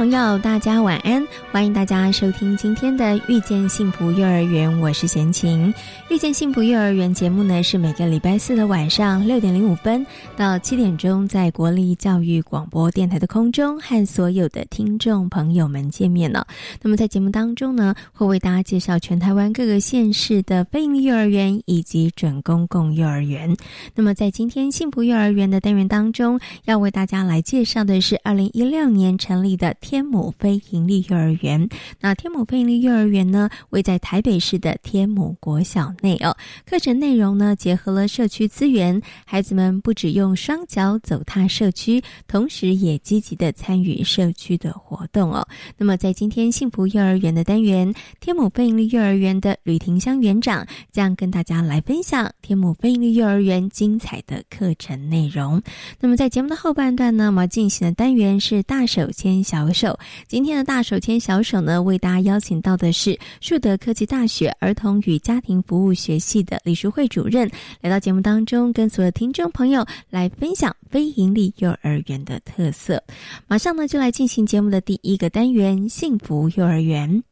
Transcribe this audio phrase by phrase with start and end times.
[0.00, 1.22] 朋友，大家晚安！
[1.52, 5.70] 欢迎大家收听今天的《遇见幸福幼儿园》，我是贤琴。
[6.08, 10.06] 《遇见幸福幼儿园》节目呢，是每个礼拜四的晚上六点零五分
[10.38, 16.46] 到七点钟，在国立教育广播电台的空中和所有的听众朋友们见面了。
[16.80, 23.54] 那么在节目当中呢，会为大家介绍全台湾各个县市的非营利幼儿园以及准公共幼儿园。
[23.94, 29.76] 那么在今天幸福幼儿园的单元当中，要为大家来介绍的是二零一六年成立的。
[29.90, 36.32] 天母非营利幼儿园，那天母非营利幼儿园呢，位在台北市的天母国小内哦。
[36.64, 45.44] 课程内容呢，结合了社区资源，孩子们不只用双脚走踏社区，同时也积极的参与社区的活动哦。
[45.76, 55.60] 那么，在今天幸福幼儿园的单元，天母非营利幼儿园的吕庭香园长将跟大家来分享天母非营利幼儿园精彩的课程内容。
[55.98, 59.68] 那么，在节目的后半段呢，我们进行的单元是大手牵小。
[59.79, 59.79] 手，
[60.26, 67.50] 今天的大手牵小手呢，为大家邀请到的是树德科技大学儿童与家庭服务学系的李淑慧主任，
[67.80, 73.02] 来到节目当中，跟所有听众朋友来分享非营利幼儿园的特色。
[73.46, 77.22] 马上呢，就来进行节目的第一个单元——幸福幼儿园。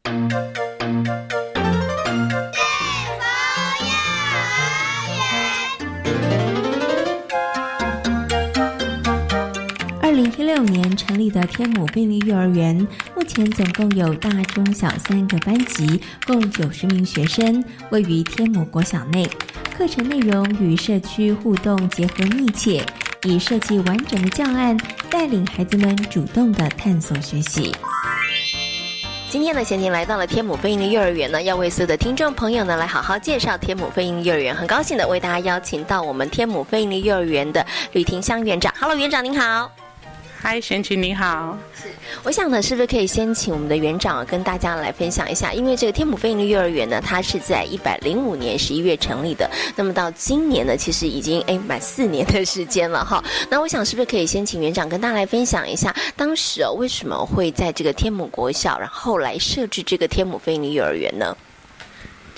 [10.58, 12.76] 六年成立的天母便利幼儿园，
[13.14, 19.24] 目前总共有大、中、小三个班级，共九十名学生，位于天母国小内。
[19.72, 22.84] 课程内容与社区互动结合密切，
[23.22, 24.76] 以设计完整的教案，
[25.08, 27.72] 带领孩子们主动的探索学习。
[29.30, 34.52] 今天呢，贤婷来到了天母飞鹰幼儿园呢，要为所有的听众朋友呢来好好介绍天母飞鹰幼儿园。
[34.52, 38.74] 很高兴的为大家邀请到我们天母飞鹰幼儿园的吕庭香园长。
[38.76, 39.70] Hello，园长您好。
[40.40, 41.58] 嗨，贤琴你好。
[41.74, 41.88] 是，
[42.22, 45.52] 我想呢，是不是可以先请我们的园长跟大家来分享一下？
[45.52, 53.22] 因为这个天母飞鹰的幼儿园呢，它是在一百零五年十一月成立的，那么到今年呢，其实已经哎满四年的时间了哈。
[53.50, 61.36] 那我想是不是可以先请园长跟大家来分享一下，当时哦为什么会在这个天母国小，然后来设置这个天母飞鹰的幼儿园呢？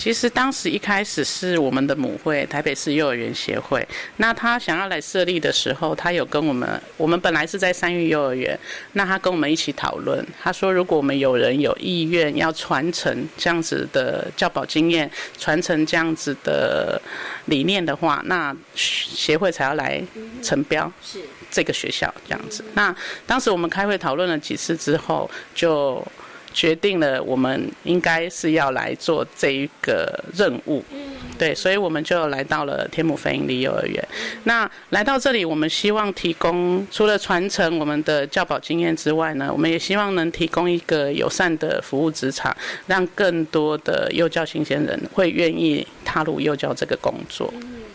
[0.01, 8.59] 其实当时一开始是我们的母会台北市幼儿园协会，那他想要来设立的时候，他有跟我们，我们本来是在三育幼儿园，
[8.93, 15.07] 那他跟我们一起讨论，他说如果我们有人有意愿要传承这样子的教保经验，
[15.37, 16.99] 传承这样子的
[17.45, 20.01] 理念的话，那协会才要来
[20.41, 21.19] 承标是
[21.51, 22.65] 这个学校这样子。
[22.73, 22.95] 那
[23.27, 26.03] 当时我们开会讨论了几次之后，就。
[26.53, 30.83] 决定了，我们应该是要来做这一个任务，
[31.37, 34.07] 对，所以我们就来到了天母飞鹰利幼儿园。
[34.43, 42.55] 那来到这里，我们希望提供除了传承我们的教保经验之外呢，我们也希望能提供一个友善的服务职场，
[42.87, 47.53] 让更多的幼教新鲜人会愿意踏入幼教这个工作。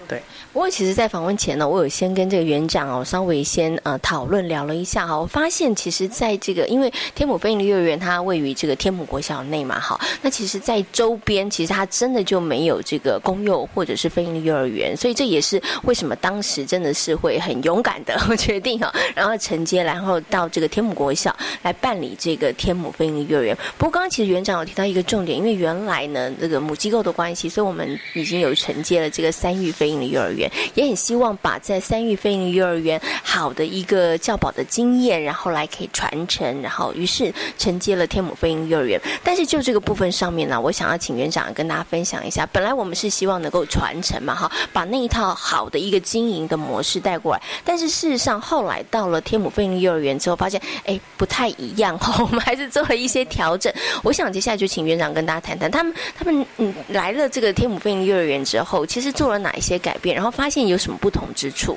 [0.09, 0.23] 对，
[0.53, 5.19] 不过其实，在访问前呢，我有先跟这个园长哦，稍微先呃讨论聊了一下哈。
[5.19, 10.01] 我发现，其实在这个因为天母飞鹰的幼儿园，它位于这个天母国小内嘛，哈。
[10.23, 23.57] 那其实，在周边，其实它真的就没有这个公幼或者是飞鹰的幼儿园，所以这也是为什么当时真的是会很勇敢的 决定哈，然后承接，然后到这个天母国小来办理这个天母飞鹰的幼儿园。
[23.77, 29.96] 不过，刚刚其实园长有提到一个重点，因为原来呢，这个母机构的关系，所以我们已经有承接了这个三育飞鹰。
[30.05, 39.01] 幼儿园也很希望把在三育飞鹰幼儿园好的一个教保的经验，然后来可以传承，然后于是承接了天母飞鹰幼儿园。
[39.23, 42.47] 但是就这个部分上面呢，我想要请园长跟大家分享一下。
[42.53, 47.43] 本来我们是希望能够传承嘛，哈，把那一套好的一个经营的模式带过来。
[47.65, 53.73] 但是事实上后来到了天母飞鹰幼儿园之后，发现哎不太一样哈，我们 还是做了一些调整。
[54.03, 59.97] 我想接下来就请园长跟大家谈谈，他们他们嗯来了这个天母飞鹰幼儿园之后，其实做了哪一些改。
[60.01, 61.77] 变，然后发现有什么不同之处？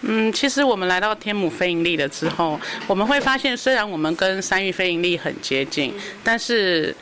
[0.00, 5.94] 嗯，其实我们来到天母非盈利了之后，我们会发现，虽然我们跟三育非盈利很接近，
[6.24, 6.92] 但是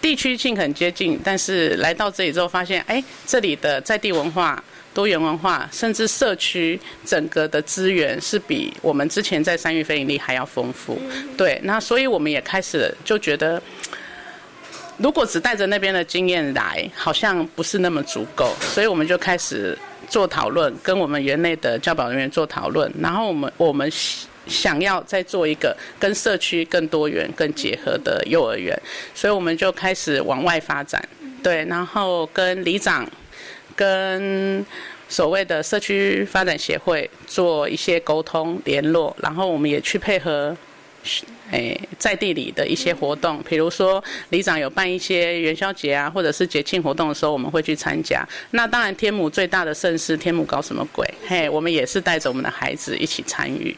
[0.00, 4.62] 地区性很接近，但是来到这里之后发现，哎，这里的在地文化、
[4.92, 11.00] 多元文化，甚至社区整个的资源是比我们之前在三育非营利还要丰富。
[11.36, 13.62] 对，那所以我们也开始就觉得，
[15.02, 19.76] 如果只带着那边的经验来，好像不是那么足够，所以我们就开始
[20.08, 23.90] 做讨论，跟我们园内的教保人员做讨论，然后我们我们。
[24.48, 28.76] 想要再做一个跟社区更多元、更结合的幼儿园，
[29.14, 31.00] 所以我们就开始往外发展。
[31.44, 33.08] 对，然后跟里长、
[33.76, 34.66] 跟
[35.08, 40.56] 所谓的社区发展协会做一些沟通联络，然后我们也去配合，
[41.50, 48.26] 诶，在地里的一些活动，比如说里长有办一些元宵节啊，或者是节庆活动的时候，我们会去参加。
[48.52, 51.06] 那当然，天母最大的盛事，天母搞什么鬼？
[51.26, 53.76] 嘿，我们也是带着我们的孩子一起参与。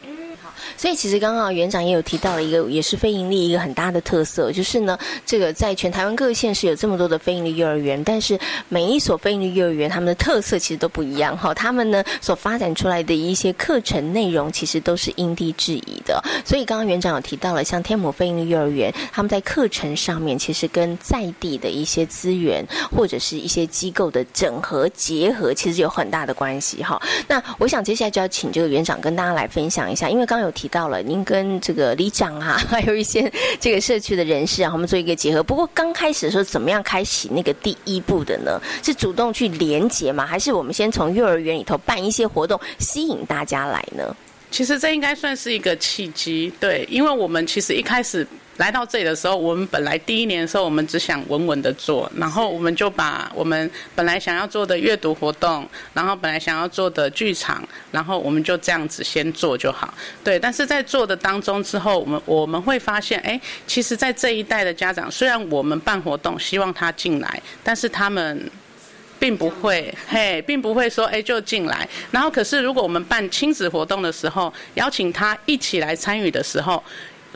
[0.77, 8.37] 所以其实刚刚园长也有提到了一个，也是非盈利一个很大的特色，就是呢，这个在全台湾各县市有这么多的非盈利幼儿园，但是
[8.67, 11.53] 每一所非盈利幼儿园，他们的特色其实都不一样哈。
[11.53, 16.21] 他们呢所发展出来的一些课程内容，其实都是因地制宜的。
[16.43, 27.01] 所以刚刚园长有提到了，像天母非盈利幼儿园，他们在课程上面其实跟在地的一些资源或者是一些机构的整合结合，其实有很大的关系哈。
[27.27, 30.64] 那我想接下来就要请这个园长跟大家来分享一下，因为刚有提。
[30.65, 35.43] 提到了您跟这个里长啊， 还有一些这个社区的人士啊，我们做一个结合。
[35.43, 38.59] 不过刚开始的时候，怎么样开启那个第一步的呢？
[38.81, 40.25] 是主动去连接吗？
[40.25, 44.15] 还是我们先从幼儿园里头办一些活动，吸引大家来呢？
[44.49, 48.27] 其实这应该算是一个契机，对，因为我们其实一开始。
[48.57, 57.61] 来到这里的时候，我们本来第一年的时候，我们只想稳稳的做，然后我们就把我们本来想要做的阅读活动，然后本来想要做的剧场，
[57.91, 59.93] 然后我们就这样子先做就好。
[60.23, 68.49] 对，但是在做的当中之后，我们我们会发现，哎，其实，在这一代的家长，虽然我们办活动希望他进来，但是他们
[69.19, 71.85] 并不会，嘿，并不会说，哎，就进来。
[72.09, 76.81] 然后，可是如果我们办亲子活动的时候，邀请他一起来参与的时候。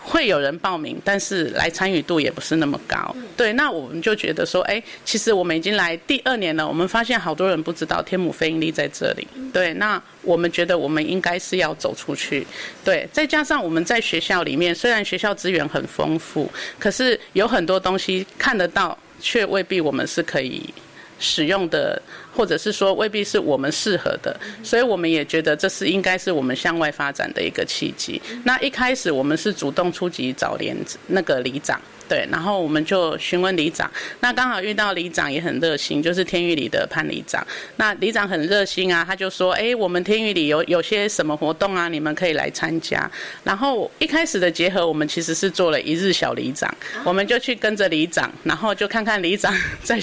[0.01, 3.15] 会有人报名，但是来参与度也不是那么高。
[3.37, 9.27] 对，那我们就觉得说，哎，其实我们已经来第二年了，我们发现好多人不知道天母飞鹰力在这里。
[9.53, 12.45] 对，那我们觉得我们应该是要走出去。
[12.83, 20.73] 对，再加上我们在学校里面，虽然学校资源很丰富，可是有很多东西看得到，却未必我们是可以。
[21.21, 22.01] 使用的，
[22.39, 24.33] 或者是说未必是我们适合的，
[24.63, 28.21] 所以我们也觉得这是应该是我们向外发展的一个契机。
[28.45, 30.73] 那一开始我们是主动出击找连
[31.07, 31.77] 那个里长。
[32.09, 33.89] 对，然后我们就询问里长，
[34.21, 37.45] 那刚好遇到里长也很热心，就是天域里的潘里长。
[37.75, 43.09] 那里长很热心啊，他就说：“哎，我们天域里有有些什么活动啊，你们可以来参加。”
[43.45, 46.73] 然后一开始的结合，我们其实是做了一日小里长，
[47.03, 49.53] 我们就去跟着里长，然后就看看里长
[49.83, 50.01] 在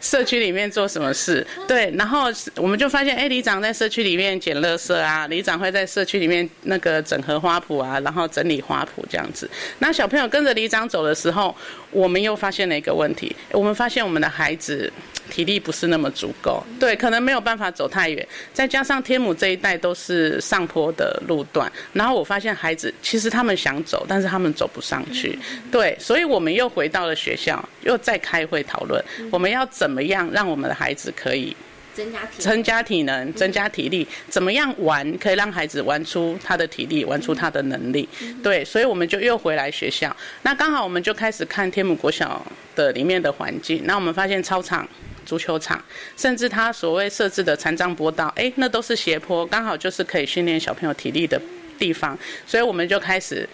[0.00, 1.44] 社区里面做什么事。
[1.66, 9.50] 对，然后我们就发现，哎，里长在社区里面捡垃圾啊，里长会在社区里面那个整合花圃啊，然后整理花圃这样子。
[9.80, 11.47] 那小朋友跟着里长走的时候，
[11.90, 14.92] 我们又发现了一个问题，我们发现我们的孩子
[15.30, 25.38] 体力不是那么足够，对，可能没有办法走太远，再加上天母这一带都是上坡的路段，然后我发现孩子其实他们想走，但是他们走不上去，
[25.70, 31.56] 对，所以我们又回到了学校，又再开会讨论，我们要怎么样让我们的孩子可以。
[31.98, 38.08] 增加体增加体能，增加体力，怎么样玩可以让孩子玩出他的体力，玩出他的能力？
[38.40, 40.16] 对，所以我们就又回来学校。
[40.42, 42.40] 那刚好我们就开始看天母国小
[42.76, 43.82] 的里面的环境。
[43.84, 44.88] 那我们发现操场、
[45.26, 45.82] 足球场，
[46.16, 51.40] 甚至他所谓设置的残障坡道，哎，那都是斜坡，刚好就是可以训练小朋友体力的
[51.80, 52.16] 地方。
[52.46, 53.48] 所以我们就开始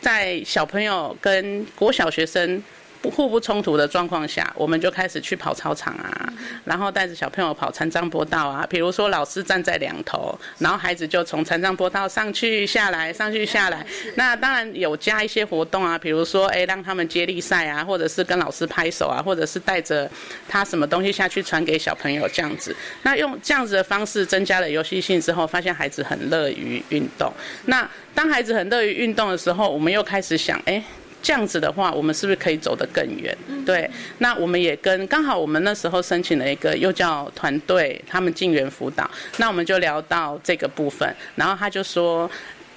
[0.00, 2.62] 在小朋友跟国小学生。
[3.02, 6.32] 互不冲突的状况下，我们就开始去跑操场啊，
[6.64, 8.66] 然后带着小朋友跑残障坡道啊。
[8.68, 13.86] 比如说老师站在两头，然后孩子就从残障坡道上去下来，上去下来。
[14.16, 20.10] 那当然有加一些活动啊，比如说哎让他们接力赛啊，或者是跟老师拍手啊，或者是带着
[20.48, 22.74] 他什么东西下去传给小朋友这样子。
[23.02, 27.32] 那用这样子的方式增加了游戏性之后，发现孩子很乐于运动。
[27.66, 30.82] 那当孩子很乐于运动的时候，我们又开始想哎。
[31.26, 33.36] 这样子的话，我们是不是可以走得更远？
[33.64, 42.30] 对，那我们也跟刚好我们那时候申请了一个幼教团队，他们进园辅导，那我们就聊到这个部分，然后他就说，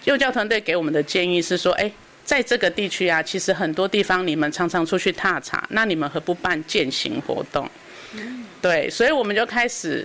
[0.06, 1.92] 幼教团队给我们的建议是说，哎，
[2.26, 7.70] 在这个地区啊，其实很多地方你们常常出去踏查，那你们何不办践行活动？
[8.60, 10.04] 对，所以我们就开始。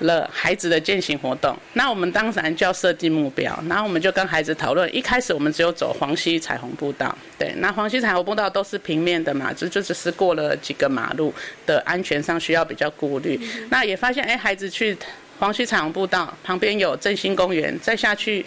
[0.00, 4.94] 了孩子的践行活动，那我们当然就要设定目标，然后我们就跟孩子讨论。
[4.94, 11.34] 一开始我们只有走黄溪彩虹步道，对，那黄溪彩虹步道都是平面的嘛，就就只是过了几个马路
[11.66, 13.40] 的安全上需要比较顾虑。
[13.70, 14.96] 那也发现，哎，孩子去
[15.38, 18.44] 黄溪彩虹步道旁边有振兴公园，再下去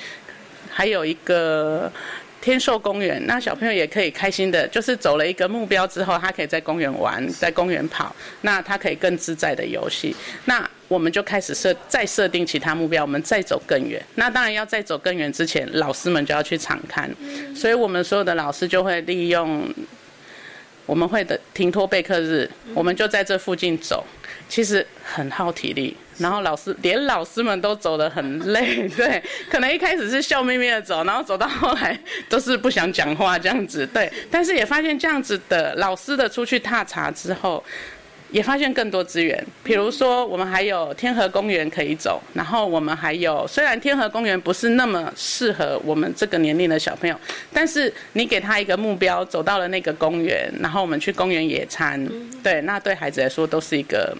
[0.69, 1.91] 还有一个。
[2.41, 10.15] 天寿公园，那小朋友也可以开心的，就是走了一个目标之后，他可以在公园玩，在公园跑，那他可以更自在的游戏。
[10.45, 14.03] 那我们就开始设，再设定其他目标，我们再走更远。
[14.15, 17.09] 那当然要在走更远之前，老师们就要去场看，
[17.55, 19.63] 所以我们所有的老师就会利用。
[20.87, 24.03] 我们会的停托备课日，我们就在这附近走，
[24.49, 25.95] 其实很耗体力。
[26.17, 34.11] 然后老师连老师们都走得很累， 对，可能一开始是笑眯眯的走，然后走到后来都是不想讲话这样子，对。
[34.29, 37.63] 但是也发现这样子的老师的出去踏查之后。
[38.31, 47.15] 也发现更多资源，比如说我们还有天河公园可以走，然后我们还有虽然天河公园不是那么适合我们这个年龄的小朋友，
[47.53, 52.09] 但是你给他一个目标，走到了那个公园，然后我们去公园野餐，
[52.41, 54.17] 对，那对孩子来说都是一个。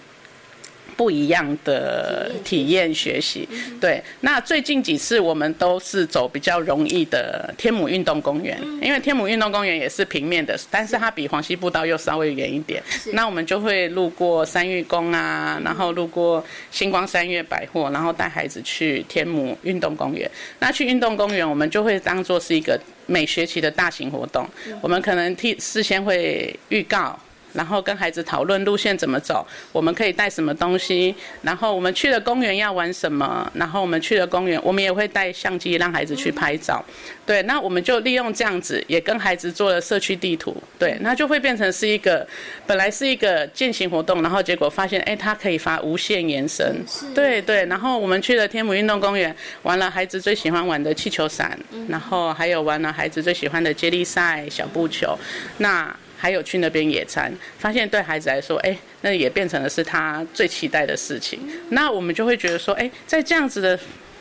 [0.96, 3.48] 不一样的体验学习，
[3.80, 4.02] 对。
[4.20, 12.82] 那最近几次我们都是走比较容易的天母运动公园，因为天母运动公园也是平面的，但是它比黄溪步道又稍微远一点。
[13.12, 20.30] 那我们就会路过三玉宫啊，然后路过星光三月百货，然后带孩子去天母运动公园。
[20.58, 24.48] 那去运动公园，我们就会当做是一个每学期的大型活动，
[24.80, 27.18] 我们可能替事先会预告。
[27.52, 36.84] 然后跟孩子讨论路线怎么走，我们可以带什么东西，然后我们去了公园要玩什么，然后我们去了公园，我们也会带相机让孩子去拍照。
[37.24, 40.56] 对，那我们就利用这样子，也跟孩子做了社区地图。
[40.78, 42.26] 对，那就会变成是一个
[42.66, 46.84] 本来是一个践行活动，然后结果发现，哎，它可以发无限延伸。
[47.14, 51.56] 对对，然后我们去了天母运动公园，玩了孩子最喜欢玩的气球伞，
[51.88, 55.16] 然后还有玩了孩子最喜欢的接力赛、小布球。
[55.58, 61.40] 那还有去那边野餐，发现对孩子来说，哎，那也变成了是他最期待的事情。
[61.70, 63.76] 那我们就会觉得说，哎，在这样子的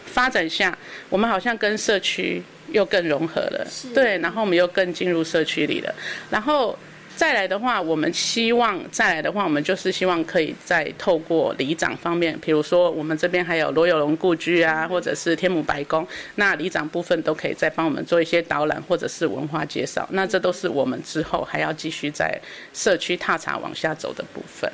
[0.07, 0.75] 发展下，
[1.09, 5.93] 我们好像跟社区又更融合了，对，然后我们又更进入社区里了，
[6.31, 6.75] 然后。
[7.15, 20.07] 再来的话，我们希望再来的话，我们就是希望可以再透过里长方面，比如说我们这边还有罗有龙故居啊，或者是天母白宫，那里长部分都可以再帮我们做一些导览或者是文化介绍。
[20.11, 22.39] 那这都是我们之后还要继续在
[22.73, 24.71] 社区踏查往下走的部分。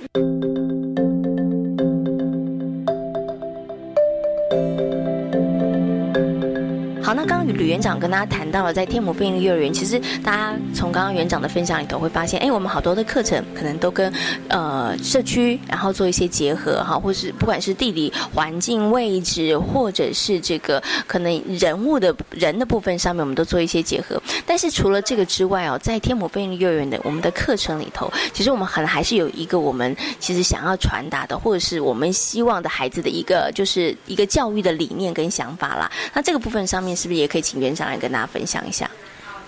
[7.03, 14.13] 好，那刚吕园长跟大家谈到了，在天母飞鹰幼儿园，其实大家从刚刚园长的分享里头会发现，哎，我们好多的课程可能都跟
[14.49, 24.21] 呃社区，然后做一些结合哈，或是不管是地理环境位置，或者是这个可能人物的人的部分上面，我们都做一些结合。
[24.45, 35.89] 但是除了这个之外哦，在天母飞鹰幼儿园的我们的课程里头，其实我们可能还是有一个我们其实想要传达的，或者是我们希望的孩子的一个就是一个教育的理念跟想法啦。
[36.13, 36.97] 那这个部分上面。
[36.97, 38.89] 是不是也可以请园长来跟大家分享一下？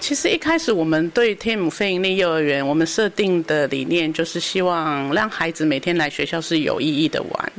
[0.01, 7.51] 其实一开始我们对天母非营利幼儿园，我们设定的理念就是希望让孩子每天来学校是有意义的玩。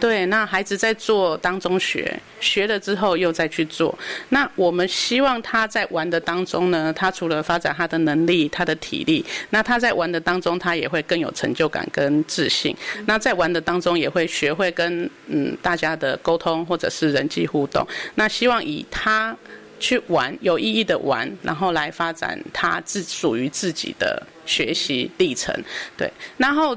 [0.00, 3.96] 对，那孩子在做当中学，学了之后又再去做。
[4.30, 12.76] 那我们希望他在玩的当中呢，他除了发展他的能力、他的体力，那他在玩的当中，他也会更有成就感跟自信。
[13.06, 17.86] 那在玩的当中，也会学会跟嗯大家的沟通或者是人际互动。
[18.16, 19.36] 那希望以他。
[19.84, 25.54] 去玩有意义的玩，然后来发展他自属于自己的学习历程。
[25.94, 26.74] 对，然后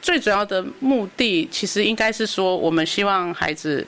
[0.00, 3.86] 最主要的目的其实应该是说，我们希望孩子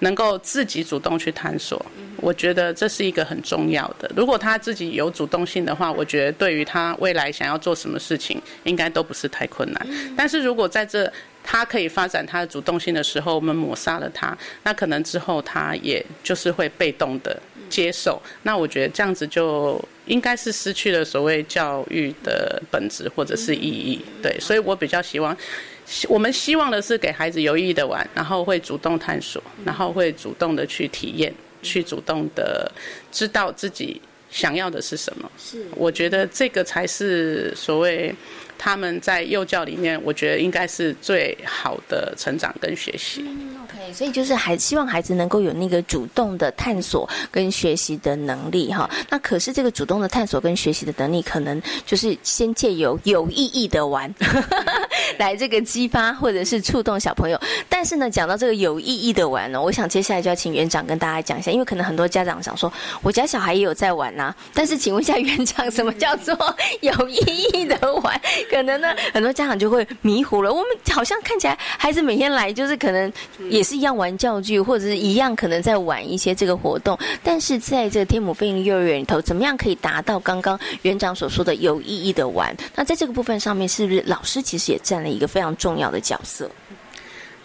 [0.00, 1.80] 能够自己主动去探索。
[2.16, 4.10] 我觉得这是一个很重要的。
[4.16, 9.86] 如果他自己有主动性的话，我觉得对于他未来想要做什么事情，应该都不是太困难。
[10.16, 11.10] 但是如果在这
[11.44, 17.40] 他可以发展他的主动性的时候，我们抹杀了他，那可能之后他也就是会被动的。
[17.70, 25.34] 接受，那我觉得这样子就应该是失去了所谓教育的本质或者是意义，对，所以我比较希望，
[26.08, 32.70] 我们希望的是给孩子有意义的玩，然后会主动探索，然后会主动的去体验，去主动的
[33.12, 34.00] 知道自己
[34.30, 35.30] 想要的是什么。
[35.38, 38.14] 是，我觉得这个才是所谓。
[38.62, 43.24] 他们在幼教里面，我觉得应该是最好的成长跟学习。
[43.26, 48.88] 嗯 OK，所以就是还希望孩子能够有那个主动的探索跟学习的能力哈。
[49.08, 54.12] 那可是这个主动的探索跟学习的能力，可能就是先借由有意义的玩，
[55.18, 57.40] 来这个激发或者是触动小朋友。
[57.68, 62.70] 但是呢，讲到这个有意义的玩呢，我想接下来就要请园长跟大家讲一下，因为可能很多家长想说，
[63.02, 64.34] 我家小孩也有在玩呐。
[64.52, 66.34] 但是请问一下园长，什么叫做
[66.80, 67.16] 有意
[67.54, 68.20] 义的玩？
[68.50, 70.52] 可能呢，很多家长就会迷糊了。
[70.52, 73.10] 我们好像看起来孩子每天来就是可能
[73.48, 76.98] 也是一样玩教具，或者是一样可能在玩一些这个活动。
[77.22, 82.54] 但是在这个天母飞鹰幼儿园里头，怎么样可以达到刚刚园长所说的有意义的玩？
[82.74, 86.50] 那在这个部分上面，是不是老师其实也占了一个非常重要的角色？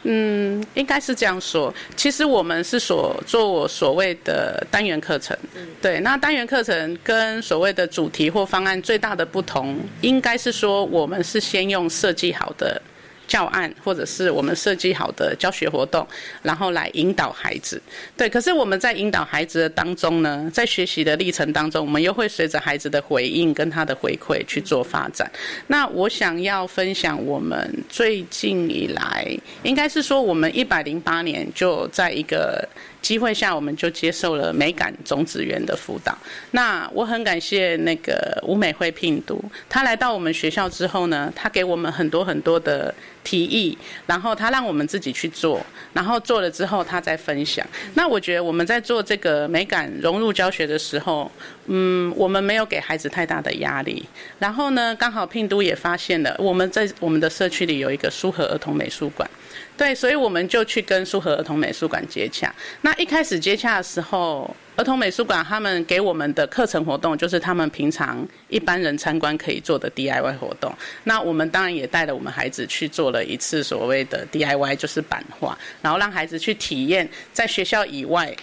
[0.08, 1.74] 嗯，应该是这样说。
[1.96, 5.36] 其实我们是所做所谓的单元课程，
[5.82, 6.00] 对。
[6.00, 12.80] 那单元课程跟所谓的主题或方案最大的不同，应该是说我们是先用设计好的。
[13.27, 16.05] 教案或者是我们设计好的教学活动，
[16.44, 17.82] 然后来引导孩子。
[18.15, 25.29] 对，可是我们在引导孩子的当中呢，在学习的历程当中，我们又会随着孩子的回应跟他的回馈去做发展。
[25.67, 29.27] 那我想要分享，我们最近以来，
[29.63, 32.67] 应该是说我们一百零八年就在一个。
[33.06, 36.18] 机会下，我们就接受了美感种子园的辅导。
[36.52, 42.92] 那我很感谢那个吴美惠聘读，他来到我们学校之后呢，他给我们很多很多的
[43.24, 47.64] 提议，然后他让我们自己去做，然后做了之后他再分享。
[47.94, 51.32] 那我觉得我们在做这个美感融入教学的时候，
[51.68, 54.04] 嗯，我们没有给孩子太大的压力。
[54.40, 59.30] 然后呢，刚好聘都也发现了我们在我们的社区里有一个舒和儿童美术馆。
[59.77, 62.53] 对，所以我们就去跟苏和儿童美术馆接洽。
[62.82, 70.74] 那一开始接洽的时候，儿童美术馆他们给我们的课程活动，就是他们平常一般人参观可以做的 DIY 活动。
[71.03, 78.34] 那我们当然也带了我们孩子去做了一次所谓的 DIY，就是版画，然后让孩子去体验在学校以外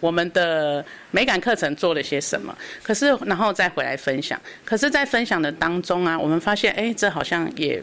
[0.00, 2.56] 我们的美感课程做了些什么。
[2.82, 4.40] 可是，然后再回来分享。
[4.64, 7.82] 可是，在分享的当中啊，我们发现，哎，这好像也。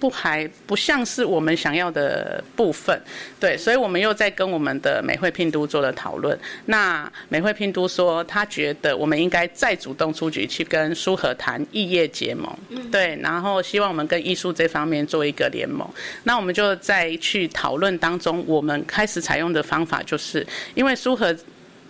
[0.00, 2.98] 不还不像是我们想要的部分，
[3.38, 6.36] 对，所以我们又在跟我们的美惠拼都做了讨论。
[6.64, 12.50] 那美惠拼都说，他觉得我们应该再主动出局，去跟苏和谈异业结盟，
[12.90, 15.86] 对，然后希望我们跟艺术这方面做一个联盟。
[16.24, 21.36] 那我们就在去讨论当中，我们开始采用的方法，就是因为苏和。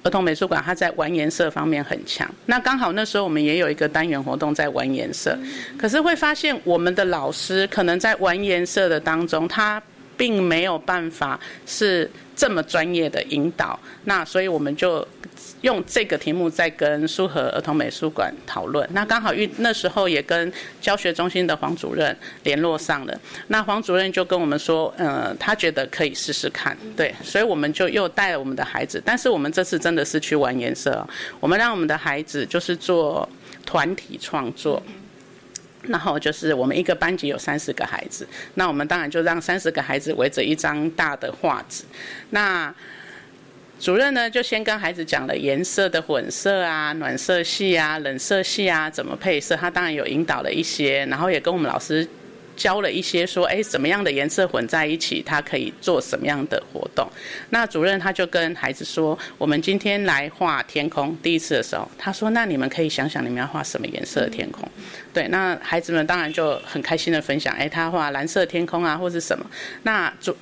[0.02, 2.28] 儿童美术馆，它在玩颜色方面很强。
[2.46, 5.38] 那刚好那时候我们也有一个单元活动在玩颜色，
[5.78, 9.82] 可是会发现我们的老师可能在玩颜色的当中，他
[10.20, 13.80] 并没有办法是这么专业的引导。
[14.04, 15.08] 那所以我们就。
[15.62, 31.06] 用这个题目在跟苏和儿童美术馆讨论，那刚好遇那时候也跟教学中心的黄主任联络上了，那黄主任就跟我们说，呃，他觉得可以试试看，对，所以我们就又带了我们的孩子，但是我们这次真的是去玩颜色，
[31.40, 33.28] 我们让我们的孩子就是做
[33.66, 34.82] 团体创作，
[35.82, 41.84] 然后就是我们一个班级有三十个孩子，那我们当然就让三十个孩子围着一张大的画纸，
[42.30, 42.74] 那。
[43.82, 49.56] 主任呢，就先跟孩子讲了颜色的混色啊、暖色系啊、冷色系啊怎么配色。
[49.56, 52.06] 他当然有引导了一些，然后也跟我们老师
[52.60, 57.10] 教了一些，说哎，怎么样的颜色混在一起，它可以做什么样的活动。
[57.48, 61.16] 那主任他就跟孩子说，我们今天来画天空。
[61.22, 64.68] 第一次的时候，他说，那你们可以想想你们要画什么颜色的天空。
[65.14, 69.46] 对，那孩子们当然就很开心的分享，哎，他画蓝色天空啊，或是什么。
[69.84, 70.36] 那主。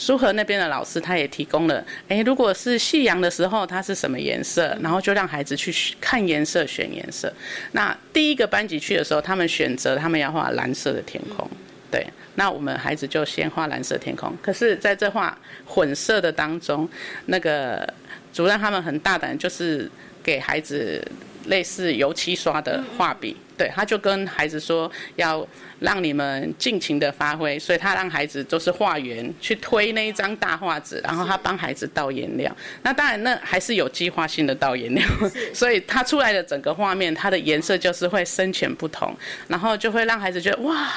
[0.00, 4.74] 苏和那边的老师，他也提供了，哎，如果是夕阳的时候，它是什么颜色？
[4.80, 7.30] 然后就让孩子去看颜色、选颜色。
[7.72, 11.46] 那第一个班级去的时候，他们选择他们要画蓝色的天空，
[11.90, 12.06] 对。
[12.36, 14.34] 那我们孩子就先画蓝色天空。
[14.40, 16.88] 可是在这画混色的当中，
[17.26, 17.86] 那个
[18.32, 19.90] 主任他们很大胆，就是
[20.22, 21.06] 给孩子
[21.48, 23.36] 类似油漆刷的画笔。
[23.60, 25.46] 对，他就跟孩子说要
[25.80, 32.50] 让你们尽情的发挥，所以他让孩子都是画圆去推那一张大画纸，然后他帮孩子倒颜料。
[32.82, 35.06] 那当然，那还是有计划性的倒颜料，
[35.52, 39.14] 所以他出来的整个画面，它的颜色就是会深浅不同，
[39.46, 40.88] 然后就会让孩子觉得哇，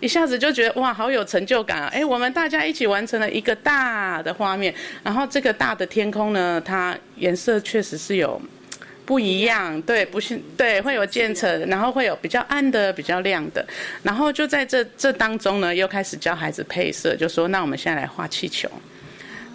[0.00, 1.90] 一下子就觉得哇，好有成就感啊！
[1.92, 8.40] 哎，我们大家一起完成了一个大的画面，然后这个大的天空呢，它颜色确实是有。
[9.06, 13.64] 不一样，对，不是，对，会有渐层，然后会有比较暗的，比较亮的，
[14.02, 18.68] 然后就在这这当中呢，又开始教孩子配色，就说那我们现在来画气球，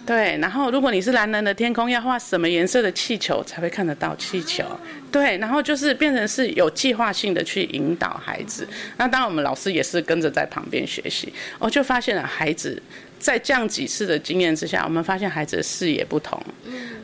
[0.06, 4.64] 对，然后如果你是蓝蓝的天空，要画什么颜色的气球才会看得到气球？
[5.12, 12.82] 对，然后就是变成是有计划性的去引导孩子，那当然我们老师也是跟着在旁边学习，我就发现了孩子。
[13.22, 16.42] 在这样几次的经验之下，我们发现孩子的视野不同，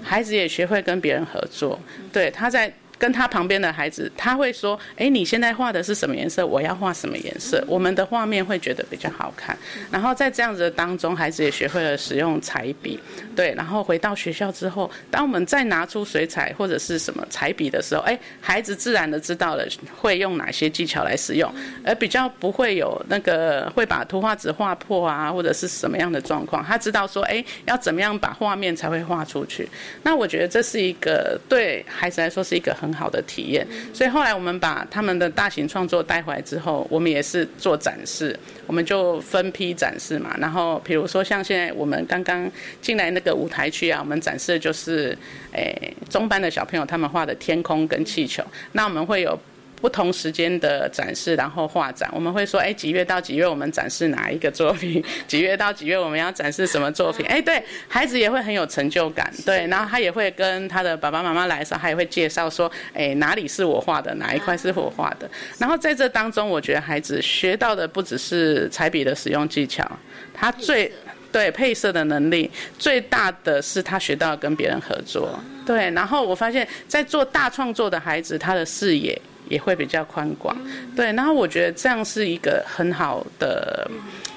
[0.02, 1.78] 孩子也学会跟别人合作。
[2.12, 6.44] 对，他在跟他旁边的孩子，他会说：“哎，你现在画的是什么颜色？
[6.44, 9.56] 我要画什么颜色？”我们的画面会觉得比较好看。
[9.90, 12.98] 然后在这样子的当中，孩子也学会了使用彩笔。
[13.36, 19.64] 对，然后回到学校之后，当我们再拿出水彩或者是什么彩笔的时候，哎，孩子自然的知道了
[19.96, 21.48] 会用哪些技巧来使用，
[21.84, 26.64] 而比较不会有那个会把图画纸画破啊，或者是什么样的状况。
[26.64, 29.68] 他知道说：“哎，要怎么样把画面才会画出去？”
[30.02, 32.87] 那我觉得这是一个对孩子来说是一个很。
[32.88, 38.34] 很好的体验，所以后来我们把他们的大型创作带回来之后，我们也是做展示，
[38.66, 40.34] 我们就分批展示嘛。
[40.38, 45.16] 然后比如说像现在我们刚刚进来那个舞台区啊，我们展示的就是，
[45.52, 49.38] 诶中班的小朋友他们画的天空跟气球，那我们会有。
[49.80, 55.02] 不同时间的展示，然后画展，我们会说，哎，几月到几月我们展示哪一个作品？
[55.26, 57.24] 几月到几月我们要展示什么作品？
[57.30, 65.30] 哎，对孩子也会很有成就感，对，然后他也会跟他的爸爸妈妈来的时候，他也会介绍说，哎，哪里是我画的，哪一块是我画的。
[65.58, 69.88] 然后在这当中，我觉得孩子学到的不只是彩笔的使用技巧，
[70.34, 70.92] 他最
[71.30, 75.90] 对配色的能力，最大的是他学到跟别人合作，对。
[75.90, 79.20] 然后我发现，在做大创作的孩子，他的视野。
[79.48, 80.56] 也会比较宽广，
[80.94, 81.12] 对。
[81.12, 83.90] 然后我觉得这样是一个很好的，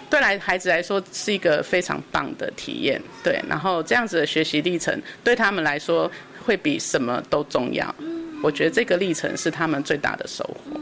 [0.09, 3.41] 对来孩子来说是一个非常棒的体验，对。
[3.47, 6.09] 然后这样子的学习历程对他们来说
[6.43, 7.93] 会比什么都重要，
[8.41, 10.79] 我觉得这个历程是他们最大的收获。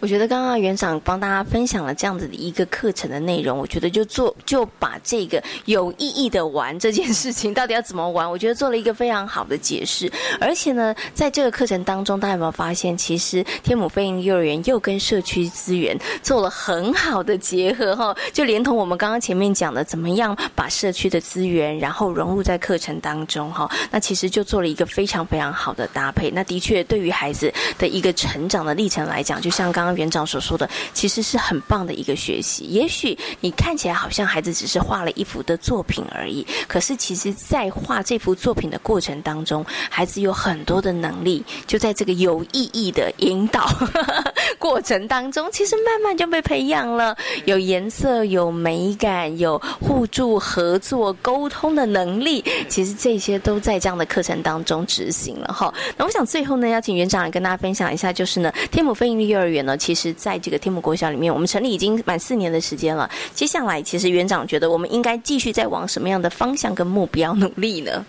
[0.00, 10.10] 我觉得刚刚园长帮大家分享了这样子的一个课程的内容，我觉得就做就把这个有意义的玩这件事情到底要怎么玩，我觉得做了一个非常好的解释。
[10.40, 18.14] 而且呢，在这个课程当中，大家有没有发现，其实天母飞鹰幼儿园又跟社区资源做了很好的结合哈？
[18.32, 23.70] 就连同我们刚刚前面讲的，怎么样把社区的资源然后融入在课程当中哈？
[23.90, 26.30] 那其实就做了一个非常非常好的搭配。
[26.30, 32.64] 那的确对于孩子的一个成长的历程来讲，就像刚刚园长所说的，其实是很棒的一个学习。
[32.66, 43.68] 也许你看起来好像孩子只是画了一幅的作品而已，可是其实，在画这幅作品的过程当中，孩子有很多的能力，就在这个有意义的引导
[44.58, 47.16] 过程当中，其实慢慢就被培养了。
[47.44, 55.72] 有颜色、有美感、有互助合作、沟通的能力，其实这些都在这样的课程当中执行了哈。
[55.96, 60.14] 那我想最后呢，要请园长来跟大家分享一下，就是呢，天母飞鹰的幼儿园呢，其实。
[60.14, 63.10] 在这个天母国小里面，我们成立已经满四年的时间了。
[63.34, 68.06] 接下来，其实园长觉得我们应该继续在往什么样的方向跟目标努力呢？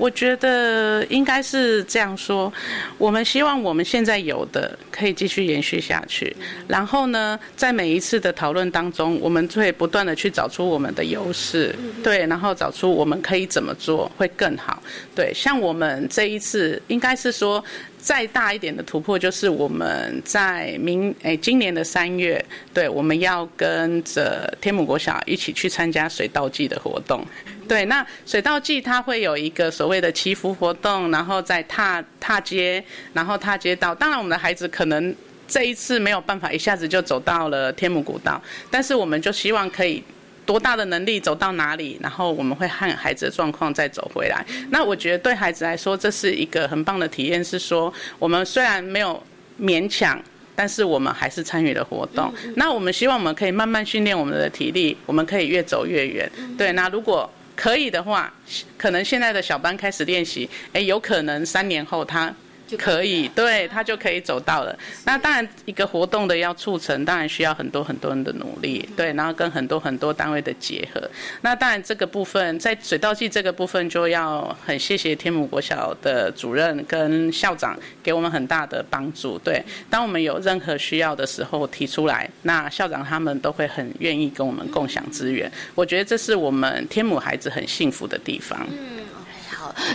[0.00, 2.52] 我觉得应该是这样说，
[2.98, 6.36] 我们希望我们现在有的可以继续延续下去。
[6.66, 14.82] 然后呢，在每一次的讨论当中，我们会不断的去找出我们的优势，对，然后找出我们可以怎么做会更好。
[15.14, 17.64] 对，像我们这一次，应该是说。
[18.04, 27.26] 再大一点的突破就是我们在明诶今年的三月，对，我们要跟着天母国小一起去参加水稻季的活动。
[27.68, 33.94] 对，那水稻季它会有一个所谓的祈福活动，然后再踏踏街，然后踏街道。
[33.94, 35.14] 当然，我们的孩子可能
[35.48, 40.02] 这一次没有办法一下子就走到了天母古道，但是我们就希望可以。
[40.46, 44.44] 多大的能力走到哪里，然后我们会看孩子的状况再走回来。
[44.68, 49.22] 那我觉得对孩子来说，这是一个很棒的体验，是说我们虽然没有
[49.58, 50.22] 勉强，
[50.54, 52.30] 但是我们还是参与了活动。
[52.56, 56.30] 那我们希望我们可以慢慢训练我们的体力，我们可以越走越远。
[56.58, 58.32] 对，那如果可以的话，
[58.76, 62.34] 可能现在的小班开始练习，哎，有可能三年后他。
[62.66, 64.76] 就可以，对他就可以走到了。
[65.04, 71.00] 那当然，一个活动的要促成，当然需要很多很多人的努力，对，然后跟很多很多单位的结合。
[71.42, 79.38] 那当然，这个部分在水稻季这个部分，就要很谢谢天母国小的主任跟校长给我们很大的帮助。
[79.38, 85.50] 对，当我们有任何需要的时候提出来，那校长他们都会很愿意跟我们共享资源。
[85.74, 88.66] 我觉得这是我们天母孩子很幸福的地方。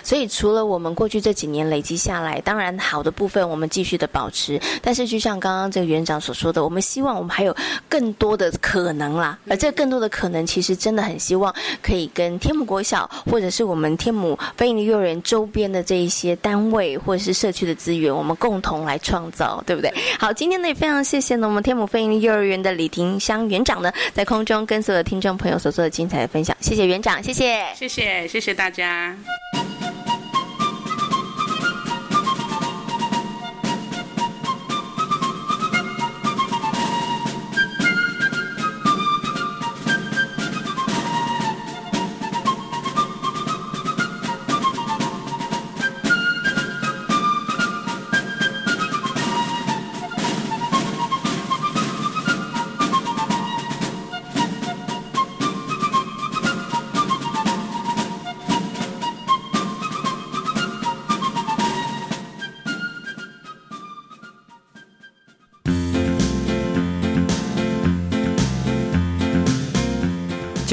[0.04, 4.60] 所以，除了我们过去这几年累积下来，当然好的部分我们继续的保持。
[4.82, 7.56] 但是，就像刚刚这个园长所说的，我们希望我们还有
[7.88, 9.38] 更多的可能啦。
[9.48, 19.94] 而这更多的可能，其实真的很希望可以跟天母国小，或者是我们天母非营利幼儿园周边的这一些单位，或者是社区的资源，我们共同来创造，对不对？
[20.20, 26.56] 好，今天呢也非常谢谢呢我们天母非营利幼儿园的李婷香园长呢，在空中跟所有的听众朋友所做的精彩的分享。
[26.62, 29.16] 谢谢园长，谢谢，谢谢，谢谢大家。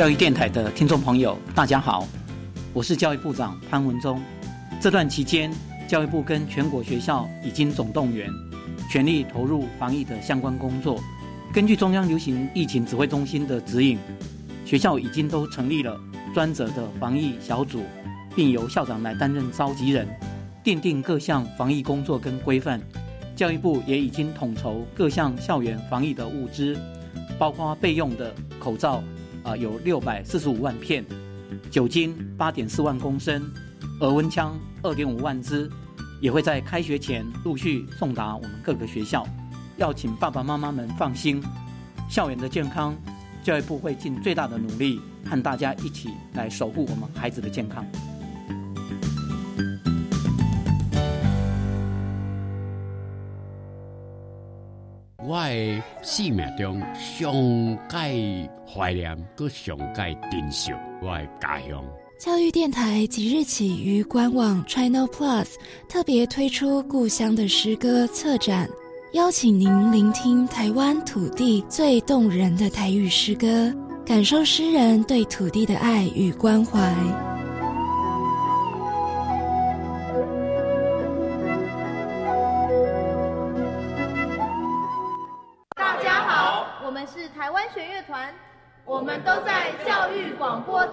[0.07, 2.07] 教育电台的听众朋友，大家好，
[2.73, 4.23] 我是教育部长潘文忠。
[4.81, 5.53] 这段期间，
[5.88, 8.31] 教育部跟全国学校已经总动员，
[8.88, 11.03] 全力投入防疫的相关工作。
[11.53, 13.99] 根据中央流行疫情指挥中心的指引，
[14.64, 15.99] 学校已经都成立了
[16.33, 17.83] 专责的防疫小组，
[18.33, 20.07] 并由校长来担任召集人，
[20.62, 22.81] 奠定各项防疫工作跟规范。
[23.35, 26.79] 教育部也已经统筹各项校园防疫的物资，
[27.40, 29.03] 包括备用的口罩，
[29.47, 31.05] 啊，有六百四十五万片，
[31.71, 33.49] 酒精八点四万公升，
[34.01, 35.71] 额温枪二点五万支，
[36.21, 39.25] 也会在开学前陆续送达我们各个学校。
[39.77, 41.41] 要请爸爸妈妈们放心，
[42.11, 42.97] 校园的健康，
[43.45, 47.87] 教育部会尽最大的努力，和大家一起来守护我们孩子的健康。
[55.37, 57.31] 我的生命中上
[57.90, 60.72] 界怀念，搁上界珍惜
[61.03, 61.85] 我的家乡。
[62.18, 65.46] 教育电台即日起于官网 China Plus
[65.90, 68.66] 特别推出故乡的诗歌策展，
[69.12, 73.70] 邀请您聆听台湾土地最动人的台语诗歌，
[74.07, 77.36] 感受诗人对土地的爱与关怀。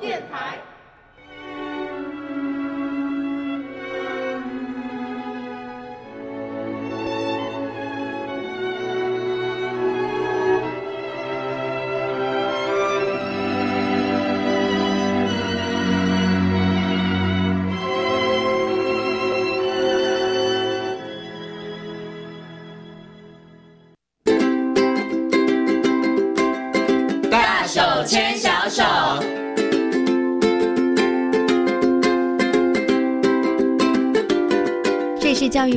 [0.03, 0.72] 电台。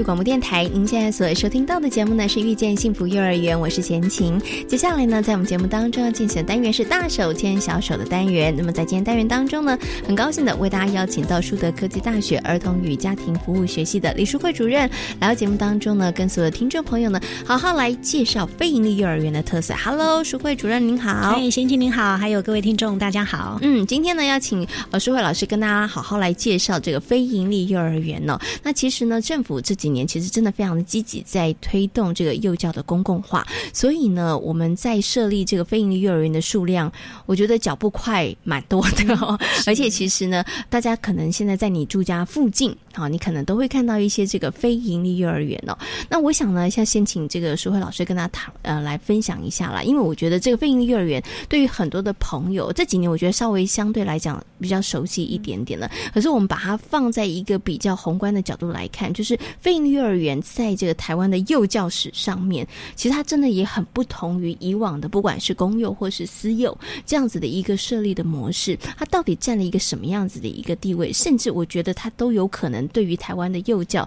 [0.07, 4.41] 广播电台，您现在所收听到的节目呢是遇见幸福幼儿园，我是贤琴。
[4.69, 8.55] 接下来呢，在我们节目当中要进行的单元是大手牵小手的单元。
[8.57, 14.89] 那么在今天单元当中呢，很高兴的为大家邀请到树德科技大学儿童与家庭服务学系的李淑慧主任
[15.19, 19.75] 来到节目当中呢，跟所有的听众朋友呢，好好来介绍非营利幼儿园的特色。
[19.75, 23.59] Hello，淑慧主任您好，哎，贤琴您好，还有各位听众大家好。
[23.61, 28.39] 嗯，今天呢要请呃淑慧老师跟大家好好来介绍这个非营利幼儿园呢。
[28.63, 33.47] 那其实呢，政府这几年其实真的非常的积极，在推动这个幼教的公共化。
[33.73, 36.93] 所以呢，我们在设立这个非营利幼儿园的数量，
[37.27, 39.39] 我觉得脚步快蛮多的哦。
[39.65, 45.79] 而且其实呢，大家可能现在在你住家附近，好，你可能都会看到一些这个非营利幼儿园哦。
[46.09, 55.91] 那我想呢，像先请这个淑慧老师跟大家谈呃来分享一下啦，因为我觉得这个非营利幼儿园对于很多的朋友这几年，我觉得稍微相对来讲比较熟悉一点点了。
[56.15, 59.97] 可是我们把它放在一个比较宏观的角度来看，就是非营利。
[59.97, 71.11] 幼儿园在这个台湾的幼教史上面，其实它真的也很不同于以往的，不管是公幼或是私幼这样子的一个设立的模式，它到底占了一个什么样子的一个地位？
[71.11, 74.07] 甚至我觉得它都有可能对于台湾的幼教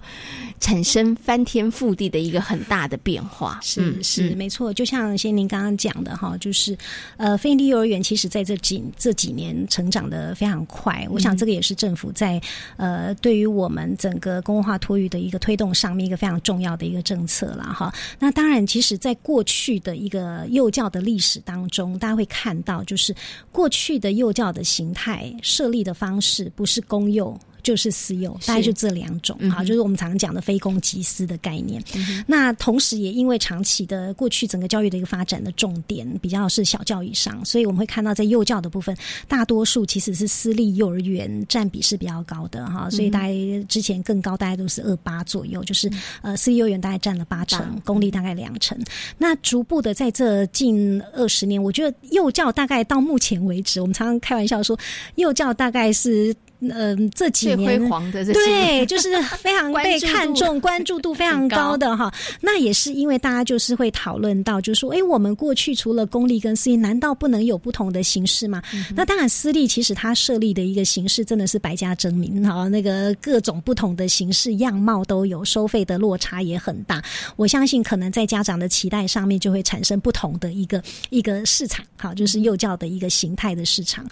[0.60, 3.60] 产生翻天覆地的一个很大的变化。
[3.63, 6.78] 是是没错，就像先您刚刚讲的哈，就是
[7.18, 11.08] 呃，非营利幼儿园其实在这几这几年成长的非常快。
[11.10, 12.39] 我想这个也是政府在
[12.78, 15.69] 呃对于我们整个公共化托育的一个推动。
[15.74, 23.16] 上面一个非常重要的一个政策了哈，那当然，其实，在过去的一个幼教的历史当中，大家会看到，就是
[23.52, 27.38] 过去的幼教的形态设立的方式不是公幼。
[27.62, 31.84] 就是私有，大概就这两种哈，就是我们常讲的非公即私的概念。
[32.26, 38.95] 那同时也因为长期的过去整个教育的一个发展的重点比较是小教以上，所以我们会看到在幼教的部分，
[39.28, 42.89] 大多数其实是私立幼儿园占比是比较高的哈。
[42.89, 43.34] 所以大概
[43.67, 45.89] 之前更高，大概都是二八左右，就是
[46.22, 48.78] 呃私立幼儿园大概占了八成，公立大概两成。
[49.17, 54.78] 那逐步的在这近二十年，我觉得幼教大概到目前为止，我们常常开玩笑说，
[55.15, 56.36] 幼教大概是。
[56.62, 62.13] 嗯，这几年辉煌的对，就是非常被看重、 关注度非常高的哈。
[62.41, 68.62] 那也是因为大家就是会讨论到，就是说，哎，我们过去除了公立跟私立，难道不能有不同的形式吗？
[68.93, 77.02] 那当然，私立其实它设立的一个形式真的是百家争鸣哈，那个各种不同的形式样貌都有，收费的落差也很大。
[77.38, 84.06] 我相信可能在家长的期待上面就会产生不同的一个一个市场，好，就是幼教的一个形态的市场。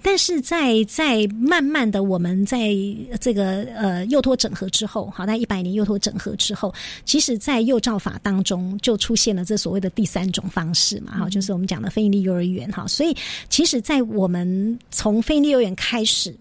[0.00, 1.87] 但是在在慢慢。
[1.88, 2.68] 慢的，我们在
[3.20, 6.72] 这个呃幼托整合之后，好，在一百年幼托整合之后，
[7.04, 13.16] 其实，在幼教法当中就出现了这所谓的第三种方式嘛，哈，就是我们讲的非营利幼儿园，哈，所以
[13.48, 16.34] 其实，在我们从非营利幼儿园开始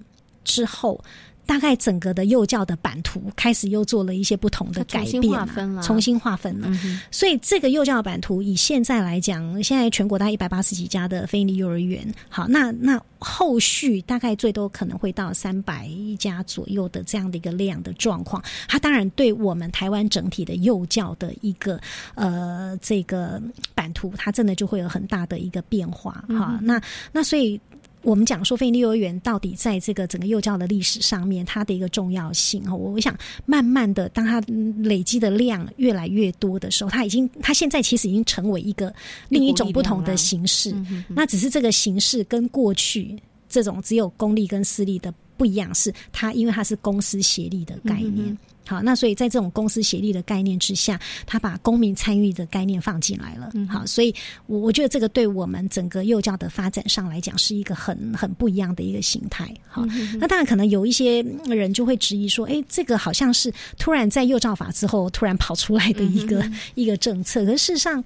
[0.44, 1.02] 之后。
[1.48, 6.70] 大概整个的幼教的版图开始又做了一些不同的改变了，重新划分了。
[7.10, 18.44] 所以这个幼教版图以现在来讲，现在全国大概一百八十几家的非营利幼儿园，好，那那后续大概最多可能会到三百一家左右的这样的一个量的状况。
[18.68, 21.80] 它当然对我们台湾整体的幼教的一个
[22.14, 23.42] 呃这个
[23.74, 26.60] 版图，它真的就会有很大的一个变化哈。
[26.62, 26.80] 那
[27.12, 27.60] 那所以。
[28.08, 33.13] 我们讲说，非营利幼儿园到底在这个整个幼教的历史上面，它的一个重要性哈，我我想
[33.46, 34.39] 慢慢的，当它
[34.78, 38.96] 累积的量越来越多的时候，它已经，它现在其实已经成为一个
[39.28, 40.74] 另一种不同的形式。
[41.10, 43.13] 那只是这个形式跟过去
[43.50, 48.38] 这种只有公立跟私立的不一样，是它因为它是公司协力的概念。
[48.67, 53.50] 好，那所以在这种公司协力的概念之下，他把公民参与的概念放进来了。
[53.69, 54.13] 好，所以
[54.45, 59.50] 我我觉得这个对我们整个幼教的发展上来讲，是一个很很不一样的一个形态。
[59.69, 59.86] 好，
[60.19, 66.45] 那当然可能有一些人就会质疑说，哎，这个好像是突然在幼教法之后突然跑出来的一个
[66.76, 67.45] 一个政策。
[67.45, 68.04] 可事实上，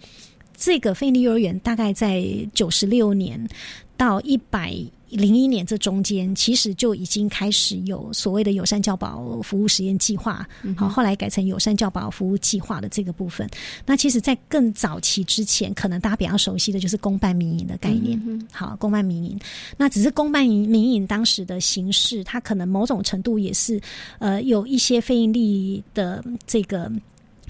[0.55, 3.49] 这个非利幼儿园大概在九十六年
[3.97, 4.77] 到一百。
[5.11, 10.47] 零一年这中间，其实就已经开始有所谓的友善教保服务实验计划，
[10.77, 13.47] 好，后来改成友善教保服务计划的这个部分。
[13.85, 18.21] 那其实，在更早期之前，可能大家比较熟悉的就是公办民营的概念。
[18.25, 19.37] 嗯好，公办民营，
[19.77, 23.79] 那只是公办民民营当时的形式，它可能某种程度也是
[24.19, 26.89] 呃有一些非盈利的这个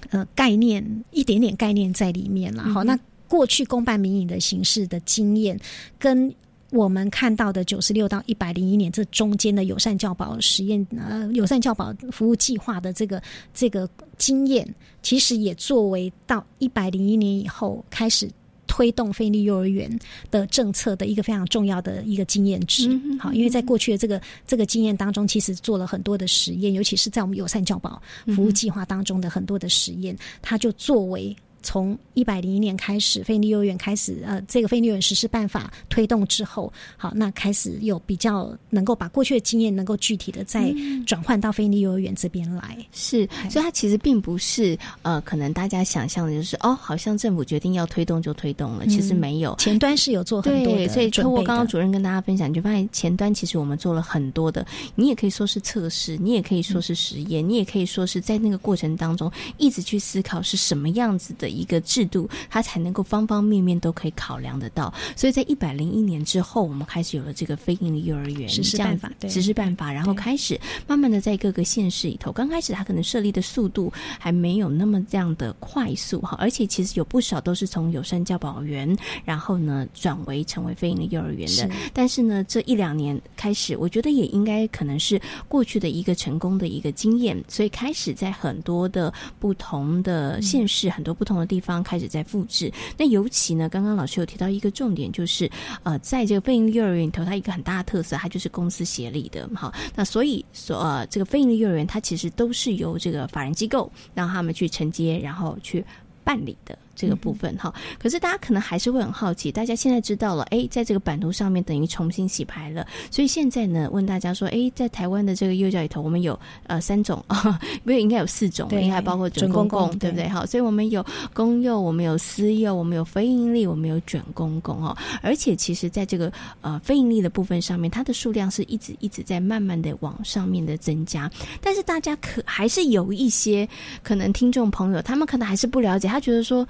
[0.09, 2.63] 呃概念，一点点概念在里面了。
[2.63, 2.97] 好，那
[3.27, 5.59] 过去公办民营的形式的经验
[5.99, 6.33] 跟。
[6.71, 13.21] 我们看到的九十六到一百零一年这中间的友善教保实验呃友善教保服务计划的这个
[13.53, 14.67] 这个经验，
[15.03, 18.29] 其实也作为到一百零一年以后开始
[18.67, 19.99] 推动非利幼儿园
[20.31, 22.89] 的政策的一个非常重要的一个经验值。
[23.19, 28.01] 好，因为在过去的这个这个经验当中，其实做了很多的实验，尤其是在我们友善教保
[28.33, 31.35] 服务计划当中的很多的实验，它就作为。
[31.63, 40.73] 从一百零一年开始，非利幼儿园开始，呃，这个非利幼儿园实施办法推动之后，好，那开始有比较能够把过去的经验能够具体的再
[41.05, 42.77] 转换到非利幼儿园这边来。
[42.91, 50.87] 是，所以它其实并不是呃，可能大家想象的就是哦，好像政府决定要推动就推动了，其实没有，前端是有做很多的。
[50.89, 61.50] 所以通过刚刚主任跟大家分享，你就发现前端其实我们做了很多的，你也可以说是测试，你也可以说是实验，你也可以说是在那个过程当中一直去思考是什么样子的。
[61.51, 64.93] 一个制度，它才能够方方面面都可以考量得到。
[65.15, 81.69] 所以在一百零一年之后，我们开始有了这个非营利幼儿园实施办法，实施办法，然后开始慢慢的在各个县市里头，刚开始它可能设立的速度还没有那么这样的快速哈，而且其实有不少都是从友善教保员，然后呢转为成为非营利幼儿园的。
[81.93, 95.49] 但是呢，这一两年开始，我觉得也应该可能是过去的一个成功的一个经验，所以开始在很多的不同的县市，很多不同地方开始在复制，那尤其呢，刚刚老师有提到一个重点，就是
[95.83, 105.83] 呃，在这个非营利幼儿园里头，它一个很大的特色，它就是公司协力的，好，那所以所呃，这个非营利幼儿园它其实都是由这个法人机构让他们去承接，然后去
[106.23, 106.77] 办理的。
[106.95, 109.51] 这个部分哈，可是大家可能还是会很好奇。
[109.51, 112.85] 大家现在知道了，哎，在这个版图上面等于重新洗牌了。
[113.09, 120.27] 所以现在呢，问大家说，哎，在台湾的这个幼教里头，我们有呃三种啊， 不是应该有四种，应该包括准公共，对不对？
[120.27, 124.95] 好，所以我们有公幼，我们有私幼，我们有非盈利，我们有准公共哦。
[125.21, 131.31] 而且其实在这个呃非盈利的部分上面，它的数量是一直一直在慢慢的往上面的增加。
[131.61, 133.67] 但是大家可还是有一些
[134.03, 136.67] 可能听众朋友，他们可能还是不了解，他觉得说。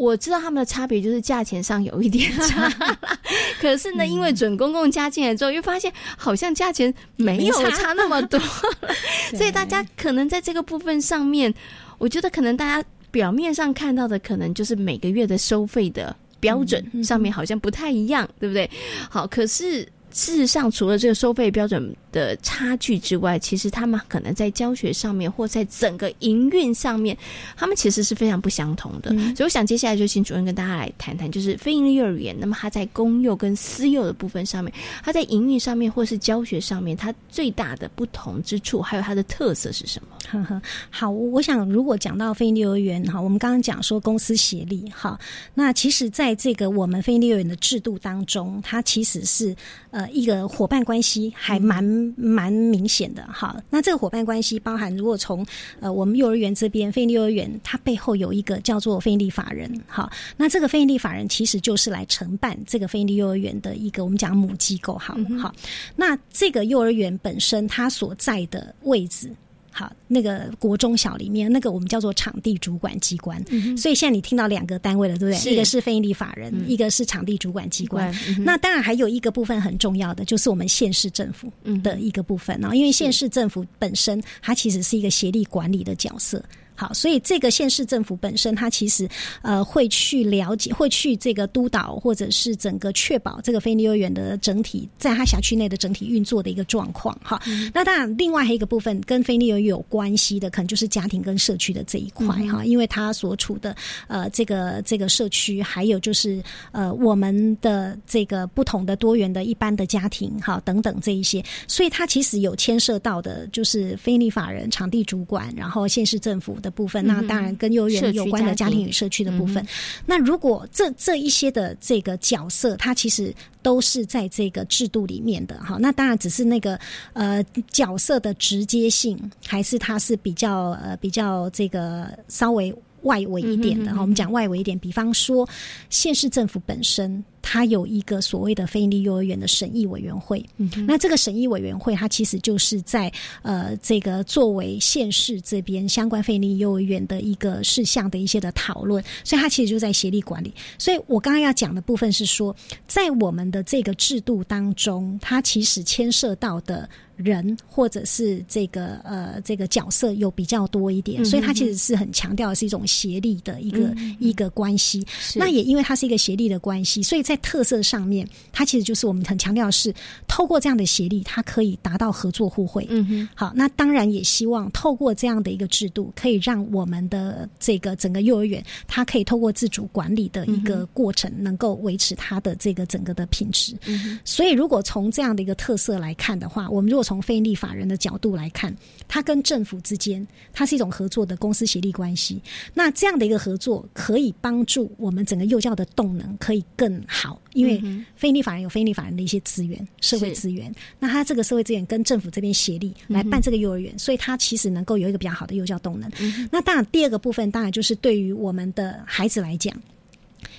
[0.00, 2.32] 我知道他们的差别就是价钱上有一点。
[2.48, 2.72] 差，
[3.60, 8.40] 可是呢，因为准公共加进来之后，又发现好像价钱没有差那么多，
[9.36, 11.52] 所以大家可能在这个部分上面，
[11.98, 18.70] 我觉得可能大家表面上看到的，可能就是每个月的收费的标准上面好像不太一样，对不对？
[19.10, 21.94] 好，可是事实上，除了这个收费标准。
[22.12, 27.16] 的差距之外，其实他们可能在教学上面或在整个营运上面，
[27.56, 29.10] 他们其实是非常不相同的。
[29.10, 34.72] 所以，我想接下来就请主任跟大家来谈谈，就是非营利幼儿园，那么它在公幼跟私幼的部分上面，
[35.04, 40.08] 它在营运上面或是教学上面，它最大的不同之处，还有它的特色是什么？
[40.30, 45.18] 呵呵，好，我想如果讲到非营利幼儿园哈，我们刚刚讲说公司协力哈，
[45.54, 49.54] 那其实在这个我们非营利幼儿园的制度当中，它其实是
[49.90, 51.80] 呃一个伙伴关系还蛮。
[52.16, 53.56] 蛮明显的哈。
[53.70, 55.44] 那这个伙伴关系包含，如果从
[55.80, 60.10] 呃我们幼儿园这边非营利幼儿园，它背后有一个叫做非营利法人哈。
[60.36, 65.52] 那这个非营利法人其实就是来承办这个非营利幼儿园的一个我们讲母机构好好。
[65.96, 69.30] 那这个幼儿园本身它所在的位置。
[69.70, 73.42] 好，那个国中小里面，那个我们叫做场地主管机关。
[73.76, 75.52] 所以现在你听到两个单位了，对不对？
[75.52, 78.12] 一个是非营利法人，一个是场地主管机关。
[78.38, 81.52] 那当然还有一个部分很重要的，就是我们县市政府
[81.82, 86.42] 的一个部分啊，因为县市政府本身它其实是一个协力管理的角色。
[86.80, 89.06] 好，所以这个县市政府本身，它其实
[89.42, 97.14] 呃会去了解，会去这个督导，或者是整个确保这个非利幼儿园的整体在它辖区内的整体运作的一个状况。
[97.22, 97.38] 哈，
[97.74, 103.76] 那当然另外还有一个部分跟非利幼儿园有关系的，可能就是家庭跟社区的这一块哈，因为它所处的
[104.08, 116.69] 呃这个这个社区，还有就是呃我们的这个不同的多元的一般的家庭哈等等这一些，所以它其实有牵涉到的，就是非利法人、场地主管，然后县市政府的。
[116.70, 119.66] 部分，那当然跟幼儿园有关的家庭与社区的部分。
[120.06, 125.76] 那如果这这一些的这个角色，它其实都是在这个制度里面的哈。
[125.80, 126.78] 那当然只是那个
[127.12, 134.00] 呃角色的直接性，还是它是比较呃比较这个稍微外围一点的哈。
[134.00, 135.48] 我们讲外围一点，比方说
[135.88, 137.24] 县市政府本身。
[137.42, 143.10] 它有一个所谓的非营利幼儿园的审议委员会，嗯那这个审议委员会，它其实就是在
[143.42, 150.52] 呃这个作为县市这边相关非营利幼儿园的一个事项的一些的讨论，所以它其实就在协力管理。
[150.78, 152.54] 所以我刚刚要讲的部分是说，
[152.86, 165.06] 在我们的这个制度当中，它其实牵涉到的人或者是这个呃这个角色有比较多一点，所以它其实是很强调的是一种协力的一个一个关系。
[165.34, 167.22] 那也因为它是一个协力的关系，所以。
[167.30, 169.94] 在特色上面，它其实就是我们很强调的是，
[170.26, 172.84] 透过这样的协力，它可以达到合作互惠。
[172.90, 183.76] 嗯哼，好，那当然也希望透过这样的一个制度，可以让我们的这个整个幼儿园，它可以透过自主管理的一个过程，能够维持它的这个整个的品质。
[183.86, 188.74] 嗯所以如果从这样的一个特色来看的话，我们如果从非利法人的角度来看，
[189.06, 192.42] 它跟政府之间，它是一种合作的公司协力关系。
[192.74, 196.90] 那这样的一个合作，可以帮助我们整个幼教的动能可以更。
[197.06, 197.19] 好，
[197.52, 197.82] 因为
[198.14, 200.72] 非利法人有非利法人的一些资源，社会资源。
[200.98, 206.10] 那他这个社会资源跟政府这边协力来办这个幼儿园，所以他其实能够有一个比较好的幼教动能。
[206.50, 209.74] 那当然，第二个部分当然就是对于我们的孩子来讲，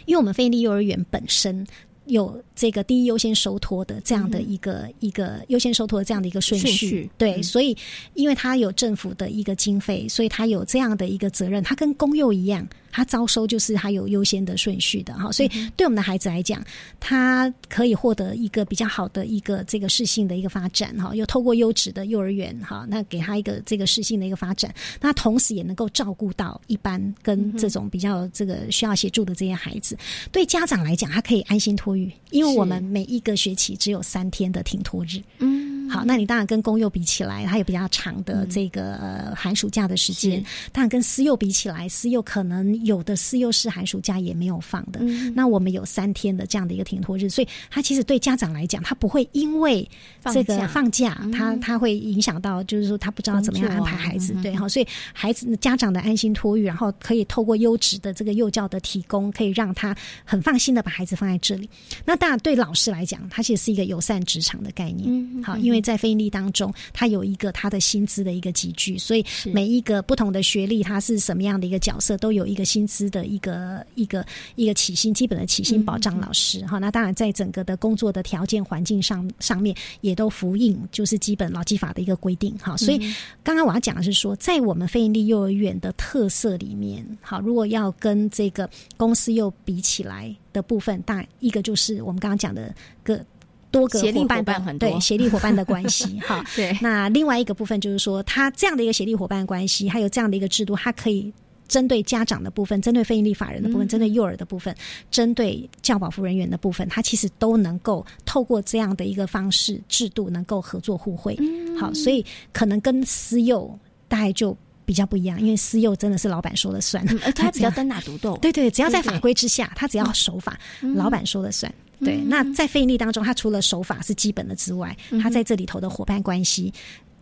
[0.05, 1.65] 因为我们非利幼儿园本身
[2.05, 7.75] 有这个第一优先收托的这样的一个一个优先收托的这样的一个顺序，对，所以
[8.13, 12.67] 因为他有政府的一个经费，所以他有这样的一个责任，他跟公幼一样。
[12.93, 16.61] 他招收就是他有优先的顺序的哈，所以对我们的孩子来讲，
[16.99, 29.97] 他可以获得一个比较好的一个这个适性的一个发展哈，又透过优质的幼儿园哈，那给他一个这个适性的一个发展，那同时也能够照顾到一般跟这种比较这个需要协助的这些孩子。
[30.29, 35.21] 对家长来讲，他可以安心托育，因为我们每一个学期只有三天的停托日。
[35.39, 42.71] 嗯，好，那你当然跟公幼比起来，它有比较长的这个呃寒暑假的时间，当然跟私幼比起来，私幼可能。
[42.83, 44.99] 有的私幼是寒暑假也没有放的，
[45.35, 49.87] 那我们有三天的这样的一个停托日，所以他其实对家长来讲，他不会因为
[50.33, 59.95] 这个放假，他他会影响到，就是说他不知道怎么样安排孩子，对哈，所以孩子家长的安心托育，然后可以透过优质的这个幼教的提供，可以让他
[60.25, 61.69] 很放心的把孩子放在这里。
[62.05, 69.23] 那当然对老师来讲，它其实是一个友善职场的概念，好，因为在非利当中，它有一个它的薪资的一个集聚，所以
[69.53, 72.65] 每一个不同的学历，它是什么样的一个角色，都有一个。
[72.71, 74.25] 薪资的一个一个
[74.55, 76.65] 一个起薪基本的起薪保障，老师。
[76.65, 82.57] 哈，那当然在整个的工作的条件环境上上面也都符应就是基本劳基法的一个规定。
[82.59, 82.77] 哈。
[82.77, 83.13] 所以
[83.43, 92.73] 刚刚我要讲的是说，在我们非营利幼儿园的特色里面，好，如果要跟这个公司又比起来的部分，大一个就是我们刚刚讲的
[93.03, 93.23] 个
[93.69, 96.45] 多个协力伙伴很多，对协力伙伴的关系 哈。
[96.55, 101.33] 对，那另外一个部分就是说，他这样的一个协力伙伴关系，还有这样的一个制度，它可以。
[101.67, 104.75] 针对家长的部分，针对非营利法人的部分，针对幼儿的部分，
[105.09, 111.33] 针对教保护人员的部分，它其实都能够透过这样的一个方式制度，能够合作互惠。
[111.79, 113.73] 好，所以可能跟私幼
[114.09, 114.53] 大概就
[114.91, 117.01] 比较不一样，因为私幼真的是老板说了算，
[117.33, 118.35] 他比较单打独斗。
[118.41, 120.59] 对对，只要在法规之下，他只要守法，
[120.95, 121.73] 老板说了算。
[122.01, 126.73] 对，那在非营利当中，他除了守法是基本的之外，他在这里头的伙伴关系。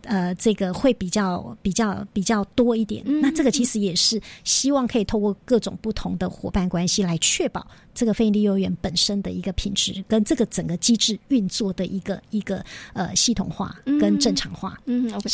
[0.04, 3.04] 呃，这个会比较比较比较多一点。
[3.20, 7.64] 那这个其实也是希望可以透过各种不同的伙伴关系来确保
[7.94, 12.64] 这个非营利幼儿园本身的一个品质跟这个整个机制运作的一个一个
[12.94, 14.80] 呃系统化跟正常化。
[14.86, 15.28] 嗯，OK。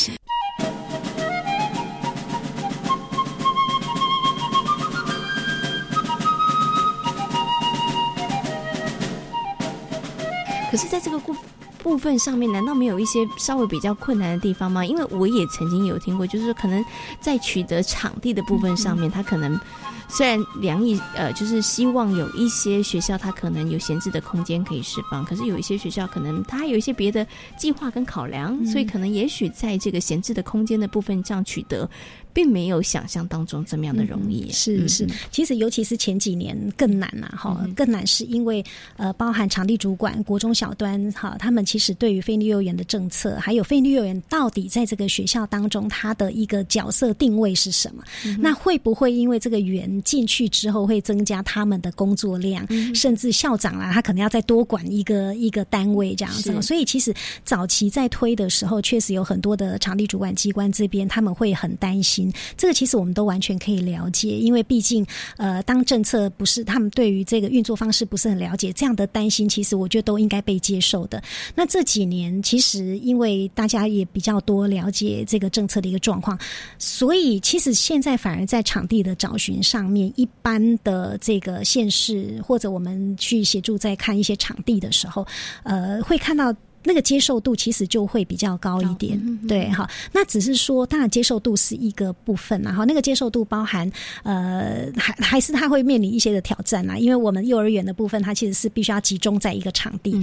[10.77, 11.35] 可是，在这个部
[11.83, 14.85] 部分上面，难道没有一些稍微比较困难的地方吗？
[14.85, 16.85] 因为我也曾经有听过，就是可能
[17.19, 19.59] 在取得场地的部分上面，他可能
[20.07, 31.89] 虽然梁毅呃，就是希望有一些学校，他可能有闲置的空间可以释放，可是有一些学校可能他有一些别的计划跟考量，所以可能也许在这个闲置的空间的部分这样取得。
[32.37, 38.63] 并没有想象当中这么样的容易，是是，其实尤其是前几年更难呐，哈，更难是因为
[38.99, 48.05] 呃，包含场地主管、国中小端，哈，他们其实对于非利幼儿园的政策，还有非利幼儿园到底在这个学校当中他的一个角色定位是什么？
[48.39, 56.61] 那会不会因为这个园进去之后会增加他们的工作量，甚至校长啊，他可能要再多管一个一个单位这样子？
[56.61, 57.15] 所以其实
[57.45, 62.26] 早期在推的时候，确实有很多的场地主管机关这边他们会很担心。
[62.57, 65.07] 这个其实我们都完全可以了解，因为毕竟，
[65.37, 71.23] 呃，当政策不是他们对于这个运作方式不是很了解，这样的担心，其实我觉得都应该被接受的。
[71.55, 76.39] 那这几年其实因为大家也比较多了解这个政策的一个状况，
[76.79, 85.27] 所以其实现在反而在场地的找寻上面，一般的这个县市或者我们去协助在看一些场地的时候，
[85.63, 86.55] 呃，会看到。
[86.87, 89.91] 那个接受度其实就会比较高一点，对哈。
[90.13, 93.91] 那只是说，当然接受度是一个部分，然后那个接受度包含
[94.23, 96.97] 呃，还还是他会面临一些的挑战啊。
[96.97, 100.17] 因为我们幼儿园的部分，它其实是必须要集中在一个场地，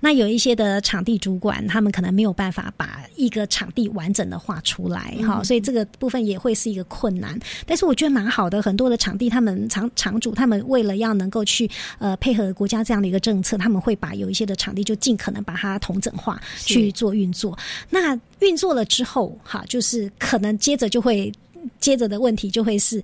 [0.00, 7.38] 那有一些的场地主管，他们可能没有办法把一个场地完整的画出来，哈，所以这个部分也会是一个困难。
[7.66, 16.00] 但是我觉得蛮好的，很多的场地，他们场场主他们为了要能够去呃配合国家这样的一个政策，他们会把有一些的场地就尽可能把它同。
[16.06, 17.58] 整化去做运作，
[17.90, 21.32] 那运作了之后，哈，就是可能接着就会
[21.80, 23.02] 接着的问题就会是。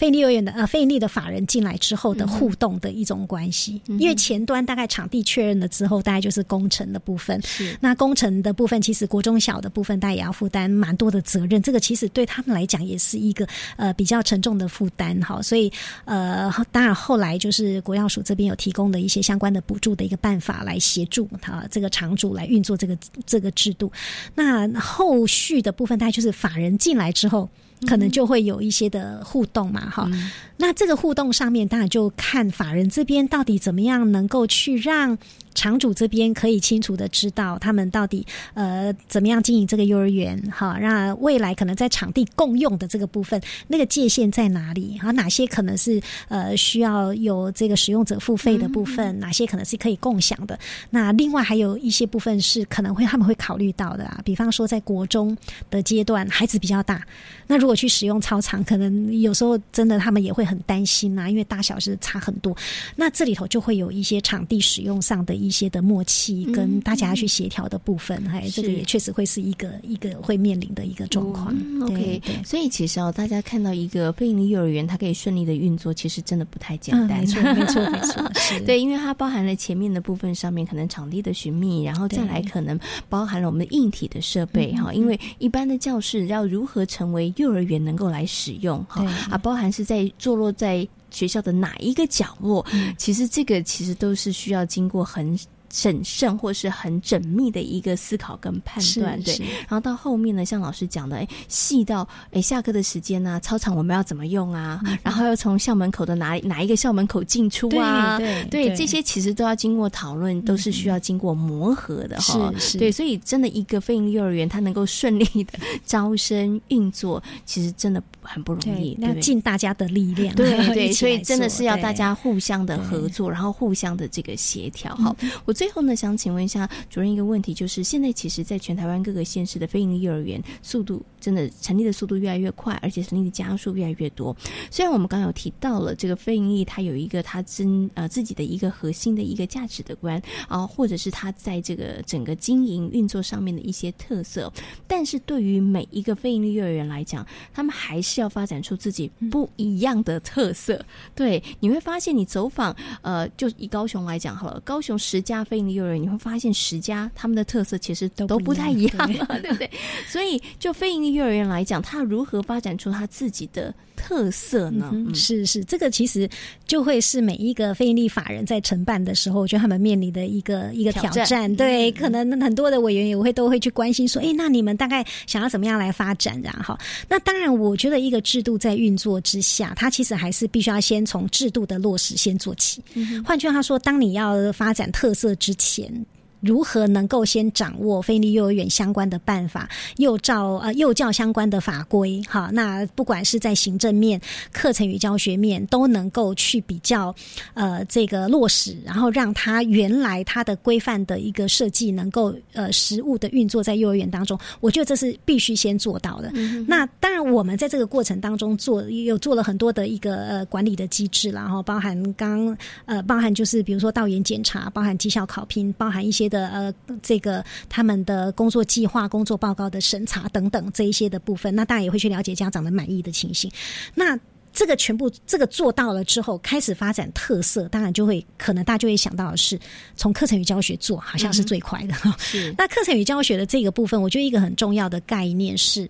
[0.00, 7.38] 费力幼儿园的呃，费力的法人进来之后的互动的一种关系，因为前端大概场地确认了之后，大概就是工程的部分。
[7.42, 11.60] 是那工程的部分，其实国中小的部分，大家也要负担蛮多的责任。
[11.60, 13.46] 这个其实对他们来讲也是一个
[13.76, 15.42] 呃比较沉重的负担哈。
[15.42, 15.70] 所以
[16.06, 22.96] 呃，当然后来就是国药署这边有提供的一些相关的补助的一个办法来协助他这个厂主来运作这个
[23.26, 23.92] 这个制度。
[24.34, 27.46] 那后续的部分，大概就是法人进来之后。
[27.86, 30.08] 可能就会有一些的互动嘛，哈。
[30.56, 35.18] 那这个互动上面，当然就看法人这边到底怎么样能够去让。
[35.60, 43.38] 场主这边可以清楚的知道他们到底呃怎么样经营这个幼儿园哈，那未来可能在场地共用的这个部分，
[43.68, 44.98] 那个界限在哪里？
[45.02, 49.18] 啊，哪些可能是呃需要有这个使用者付费的部分？
[49.20, 50.58] 哪些可能是可以共享的？
[50.88, 55.36] 那另外还有一些部分是可能会他们会考虑到的啊，比方说在国中
[55.68, 57.04] 的阶段，孩子比较大，
[57.46, 62.56] 那如果去使用操场，可能有时候真的他们也会很担心啊，因为大小是差很多。
[62.96, 65.36] 那这里头就会有一些场地使用上的。
[65.40, 71.54] 一些的默契跟大家去协调的部分，还这个也确实会是一个一个会面临的一个状况。
[71.82, 77.20] OK，所以其实哦，大家看到一个非营利幼儿园，它可以顺利的运作，其实真的不太简单。
[77.20, 78.60] 没错，没错，没错。
[78.66, 82.78] 对，因为它包含了前面的部分上面可能场地的寻觅，然后再来可能
[83.08, 84.92] 包含了我们的硬体的设备哈。
[84.92, 90.86] 因为一般的教室要如何成为幼儿园能够来使用哈啊，包含是在坐落在。
[91.10, 92.64] 学校的哪一个角落？
[92.96, 95.38] 其实这个其实都是需要经过很。
[95.72, 99.38] 审慎或是很缜密的一个思考跟判断，对。
[99.38, 104.80] 然后到后面呢，像老师讲的，哎，细到哎下课的时间呢，操场我们要怎么用啊？
[105.00, 108.18] 然后又从校门口的哪哪一个校门口进出啊？
[108.18, 112.52] 对对，这些其实都要经过讨论，都是需要经过磨合的哈。
[112.58, 115.52] 是是，对，所以真的一个非营利幼儿园，它能够顺利的
[115.86, 118.02] 招生运作，其实真的
[118.32, 118.96] 很不容易。
[118.98, 124.92] 那尽大家的力量，对对， 所以真的是要大家互相的合作，然后互相的这个协调。
[124.96, 125.14] 好，
[125.44, 125.52] 我。
[125.60, 134.34] 最后呢，想请问一下主任一个问题，就是现在其实，在全台湾各个县市的非营利幼儿园速度真的成立的速度越来越快，而且成立的加数越来越多。
[134.70, 140.18] 虽然我们刚刚有提到了这个非盈利，它有一个它真呃自己的一个核心的一个价值的观
[140.48, 144.50] 啊，或者是它在这个整个经营运作上面的一些特色，
[144.86, 150.80] 但是对于每一个非盈利幼儿园来讲，他们还是要发展出自己不一样的特色。
[151.14, 159.70] 对，你会发现你走访呃，就以高雄来讲好了，高雄十家非营利幼儿园，你会发现十家他们的特色其实都不太一样了， 对不对？
[160.06, 164.92] 所以就非营利幼儿园来讲，它如何发展出它自己的特色呢？
[165.14, 166.28] 是是，这个其实
[166.66, 171.54] 就会是每一个非盈利法人在承办的时候，我觉得他们面临的一个一个挑战。
[171.56, 176.40] 对，可能很多的委员也会都会去关心说，哎，那你们大概想要怎么样来发展？
[176.42, 176.76] 然后，
[177.08, 182.82] 那当然，我觉得一个制度在运作之下，它其实还是必须要先从制度的落实先做起。
[183.24, 186.04] 换句话说，当你要发展特色之前。
[186.40, 189.68] 如何能够先掌握非利幼儿园相关的办法，
[189.98, 192.22] 幼教呃幼教相关的法规？
[192.28, 194.18] 哈，那不管是在行政面、
[194.50, 197.14] 课程与教学面，都能够去比较
[197.52, 204.38] 呃这个落实，然后让它原来它的规范的一个设计能够呃实物的运作在幼儿园当中。
[204.60, 206.30] 我觉得这是必须先做到的。
[206.34, 216.29] 嗯那当然，我们在这个过程当中做有做了很多的一个呃管理的机制，然后包含刚呃包含就是比如说到园检查，包含绩效考评，包含一些。
[216.30, 223.50] 的呃，这个他们的工作计划、工作报告的审查等等这一些的部分，那大家也会去了解家长的满意的情形。
[223.94, 224.18] 那
[224.52, 229.58] 这个全部这个做到了之后，开始发展特色，当然就会可能大家就会想到的是
[229.94, 231.94] 从课程与教学做，好像是最快的。
[232.18, 235.88] 是 那课程与教学的这个部分，我觉得一个很重要的概念是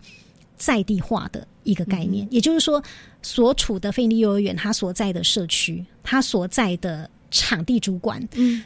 [0.58, 2.82] 在地化的一个概念，也就是说，
[3.22, 8.62] 所处的费力幼儿园，它所在的社区，它所在的场地主管，嗯。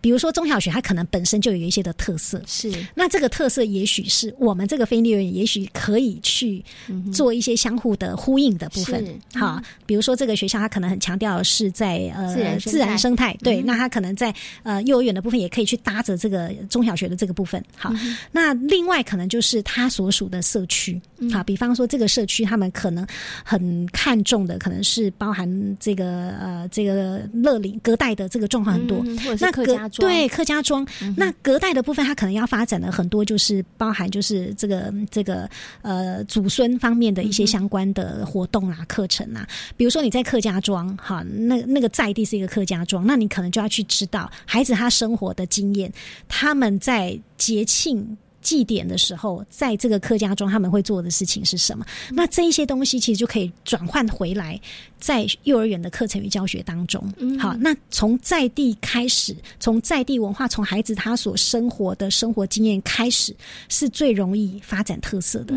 [0.00, 2.72] 比如说中小学，它可能本身就有一些的特色，是。
[2.94, 6.64] 那这个特色也许是我们这个非利润，也许可以去
[7.12, 9.04] 做一些相互的呼应的部分。
[9.34, 17.62] 好，比如说这个学校它可能很强调是在呃自然生态，对，那它可能在呃幼儿园的部分也可以去搭着这个中小学的这个部分。
[17.76, 17.92] 好，
[18.32, 21.00] 那另外可能就是它所属的社区，
[21.32, 23.06] 好，比方说这个社区他们可能
[23.44, 29.04] 很看重的可能是包含这个呃这个乐龄隔代的这个状况很多，
[29.40, 29.88] 那客家。
[29.98, 35.48] 对客家庄，那隔代的部分，它可能要发展的很多，就是包含就是这个这个
[35.82, 39.46] 呃祖孙方面的一些相关的活动啊、课程啊。
[39.76, 45.92] 比如说你在客家庄，哈，那那个在地是一个客家庄，那你可能就要去知道孩子他生活的经验，
[46.28, 48.16] 他们在节庆。
[48.40, 51.84] 祭典的时候，在这个客家庄他们会做的事情是什么？
[52.10, 54.60] 那这一些东西其实就可以转换回来，
[54.98, 57.02] 在幼儿园的课程与教学当中。
[57.38, 63.34] 好，那从在地开始，从在地文化，从孩子他所生活的生活经验开始，
[63.68, 65.54] 是最容易发展特色的。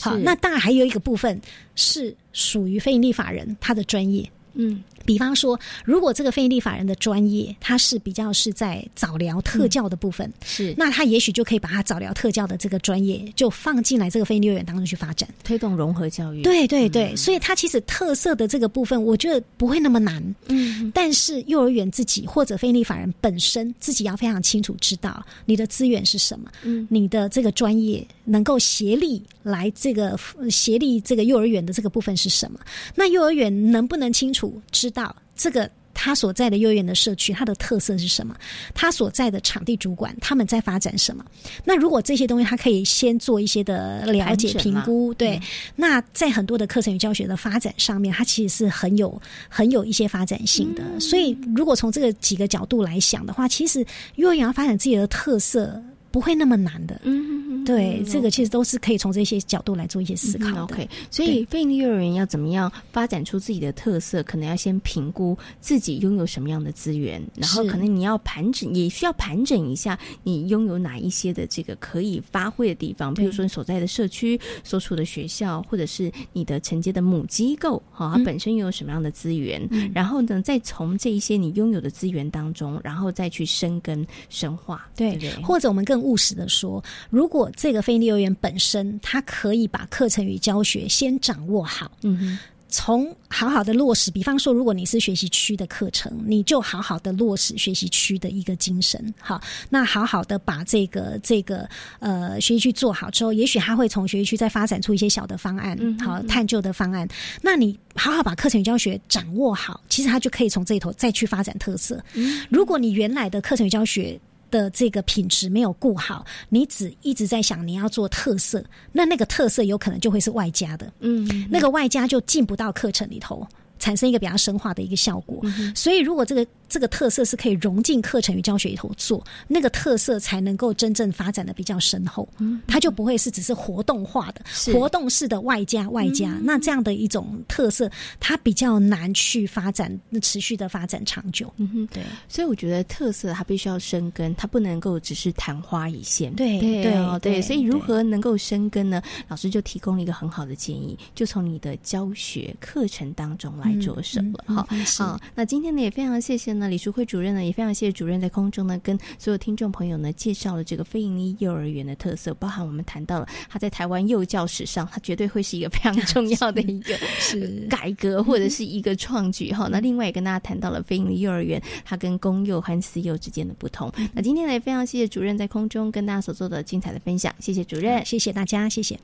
[0.00, 1.40] 好，那当然还有一个部分
[1.74, 4.28] 是属于非营利法人他的专业。
[4.54, 4.82] 嗯。
[5.06, 16.42] 比方说，如果这个非营利法人的专业，他是比较是在早疗特教的部分，是那他也许就可以把他早疗特教的这个专业就放进来这个非营利幼儿园当中去发展，推动融合教育。
[16.42, 20.22] 对对对，所以它其实特色的这个部分，我觉得不会那么难。
[20.48, 30.16] 嗯，但是幼儿园自己或者非营利法人本身自己要非常清楚知道你的资源是什么，嗯，你的这个专业能够协力来这个
[30.50, 32.60] 协力这个幼儿园的这个部分是什么？
[32.94, 34.39] 那幼儿园能不能清楚
[34.70, 34.90] 知？
[34.90, 38.34] 道这个他所在的幼儿园的社区，它的特色是什么？
[38.74, 41.24] 他所在的场地主管他们在发展什么？
[41.64, 45.40] 那如果这些东西他可以先做一些的了解评估，对，
[45.76, 50.82] 那在很多的课程与教学的发展上面，它其实是很有很有一些发展性的。
[50.98, 53.86] 所以，如果从这个几个角度来想的话，其实
[54.16, 55.80] 幼儿园要发展自己的特色。
[56.12, 57.39] 不会那么难的，嗯，
[57.70, 60.62] 对，这个其实都是可以从这些角度来做一些思考的。
[60.64, 79.62] OK，所以非营利幼儿园要怎么样发展出自己的特色，可能要先评估自己拥有什么样的资源，然后可能你要盘整，也需要盘整一下你拥有哪一些的这个可以发挥的地方，比如说你所在的社区、所处的学校，或者是你的承接的母机构，哈，它本身拥有什么样的资源，
[79.94, 86.00] 然后呢，再从这一些你拥有的资源当中，然后再去生根深化，对对，或者我们更。
[86.00, 92.38] 务实的说，如果这个非利幼儿园本身，它可以把课程与教学先掌握好，嗯
[92.72, 94.10] 从好好的落实。
[94.12, 99.38] 比方说，如果你是学习区的课程，你就好好的落实学习区的一个精神，好，
[99.68, 107.06] 那好好的把这个这个呃学习区做好之后，也许他会从学习区再发展出一些小的方案，好探究的方案。
[107.42, 112.02] 那你好好把课程与教学掌握好，其实他就可以从这里头再去发展特色。
[112.48, 114.18] 如果你原来的课程与教学，
[114.50, 123.46] 的这个品质没有顾好，你只一直在想你要做特色，那那个特色有可能就会是外加的，嗯，那个外加就进不到课程里头，
[123.78, 125.42] 产生一个比较深化的一个效果。
[125.74, 132.26] 所以如果这个这个特色是可以融进课程与教学里头做，那个特色才能够真正发展的比较深厚，
[132.68, 136.38] 它就不会是只是活动化的、活动式的外加外加。
[136.44, 137.90] 那这样的一种特色，
[138.20, 141.52] 它比较难去发展、持续的发展长久。
[141.56, 142.04] 嗯哼，对。
[142.28, 146.32] 所以我觉得特色它必须要生根，它不能够只是昙花一现。
[146.34, 147.42] 对对对。
[147.42, 149.02] 所以如何能够生根呢？
[149.26, 154.44] 老师就提供了一个很好的建议，就从你的教学课程当中来着手了。
[154.46, 154.68] 好，
[154.98, 155.20] 好。
[155.34, 156.59] 那今天呢，也非常谢谢。
[156.60, 169.68] 那李淑慧主任呢，也非常谢谢主任在空中呢，跟所有听众朋友呢介绍了这个非营利幼儿园的特色，包含我们谈到了他在台湾幼教史上，他绝对会是一个非常重要的一个 是改革或者是一个创举哈。
[169.72, 173.90] 那另外也跟大家谈到了非营利幼儿园它跟公幼和私幼之间的不同。
[174.12, 178.98] 那今天呢，也非常谢谢主任在空中跟大家所做的精彩的分享，谢谢主任，谢谢大家，谢谢。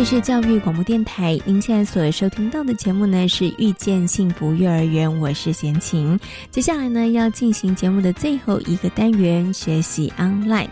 [0.00, 6.18] 这是教育广播电台，您现在所收听到的节目呢是《遇见幸福幼儿园》，我是贤琴。
[6.50, 10.70] 接下来呢要进行节目的最后一个单元——学习 online。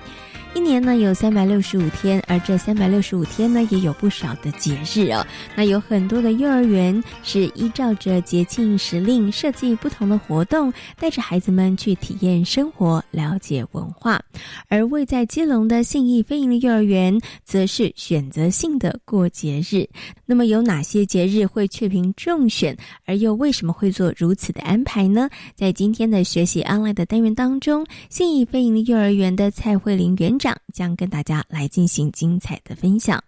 [0.55, 5.25] 一年呢有三百六十五天，而这三百六十五天呢也有不少的节日哦。
[5.55, 14.21] 那有很多的幼儿园是依照着节庆时令设计不同的活动，带着孩子们去体验生活、了解文化。
[14.69, 19.87] 而位在基隆的信义飞鹰幼儿园，则是选择性的过节日。
[20.27, 25.29] 那么有哪些节日会确评中选，而又为什么会做如此的安排呢？
[25.55, 30.38] 在今天的学习 online 的单元当中，信义飞鹰幼儿园的蔡慧玲园。
[30.39, 33.23] 长将跟大家来进行精彩的分享。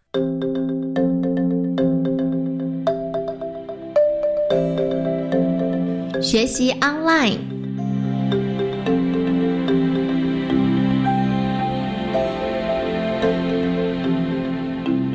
[6.23, 7.39] 学习 online，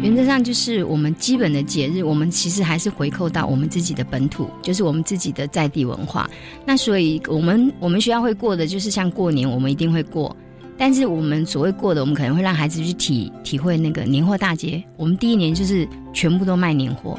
[0.02, 6.28] 原则上就是我们基本的节日，我们其实还是回扣到我们自己的本土，就是我们自己的在地文化。
[6.66, 10.36] 那所以，我们我们学校会过的，就是像过年，我们一定会过。
[10.78, 14.84] 但是我们所谓过的，我们可能会让孩子去体体会那个年货大街。
[14.98, 17.18] 我们第一年就是全部都卖年货，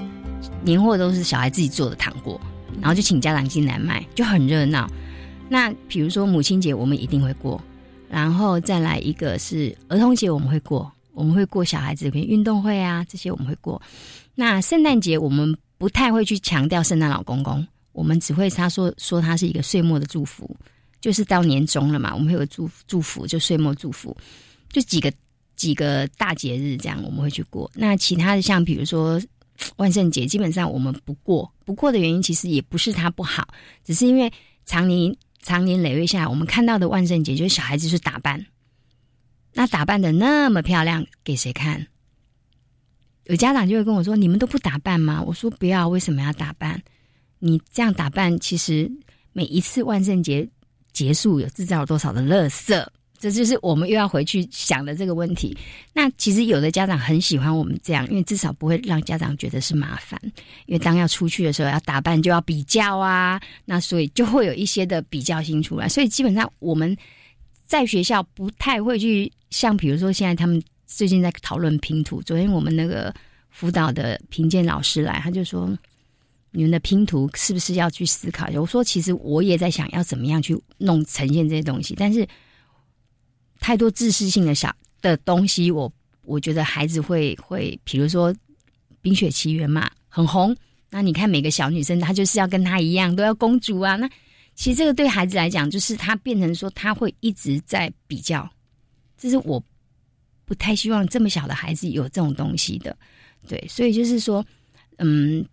[0.62, 2.40] 年货都是小孩自己做的糖果，
[2.80, 4.86] 然后就请家长进来卖，就很热闹。
[5.48, 7.58] 那比如说母亲节，我们一定会过，
[8.10, 13.80] 然后再来一个是儿童节，我们会过，我们会过小孩子跟运动会啊这些我们会过。
[14.34, 20.54] 那圣诞节我们不太会去强调圣诞老公公，我们只会他说说他是一个岁末的祝福。
[21.06, 24.16] 就是到年终了嘛，我们会有祝祝福，就岁末祝福，
[24.70, 25.12] 就几个
[25.54, 27.70] 几个大节日这样，我们会去过。
[27.76, 29.22] 那其他的像比如说
[29.76, 31.48] 万圣节，基本上我们不过。
[31.64, 33.46] 不过的原因其实也不是它不好，
[33.84, 34.32] 只是因为
[34.64, 38.44] 常年常年累月下来，我们看到的万圣节就是小孩子是打扮，
[39.52, 41.86] 那打扮的那么漂亮，给谁看？
[43.26, 46.82] 有家长就会跟我说：“你们都不打扮吗？”我说：“不要，为什么要打扮？
[47.38, 48.90] 你这样打扮，其实
[49.32, 50.48] 每一次万圣节。”
[50.96, 52.86] 结束有制造了多少的垃圾？
[53.18, 55.54] 这就是我们又要回去想的这个问题。
[55.92, 60.18] 那其实有的家长很喜欢我们这样，因为至少不会让家长觉得是麻烦。
[60.64, 65.86] 因为当要出去的时候要打扮就要比较啊，那所以就会有一些的比较心出来。
[65.86, 66.96] 所以基本上我们
[67.66, 72.22] 在学校不太会去像，比如说现在他们最近在讨论拼图。
[72.22, 73.14] 昨天我们那个
[73.50, 75.76] 辅导的评鉴老师来，他就说。
[76.56, 78.58] 你们的拼图是不是要去思考一下？
[78.58, 82.26] 我说，其实我也在想要怎么样去弄呈现这些东西，但是
[83.60, 85.92] 太多知识性的小的东西，我
[86.22, 88.32] 我觉得孩子会会，比如说
[89.02, 90.56] 《冰雪奇缘》嘛，很红，
[90.88, 93.96] 那你看每个小女生，她就是要跟她一样，都要公主啊。
[93.96, 94.08] 那
[94.54, 98.50] 其实这个对孩子来讲，就是他变成说他会一直在比较，
[99.18, 99.62] 这是我
[100.46, 102.96] 不太希望这么小的孩子有这种东西的。
[103.46, 104.42] 对，所以就是说，
[104.96, 105.46] 嗯。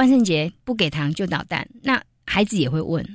[0.00, 3.06] 万圣节不给糖就捣蛋，那孩子也会问。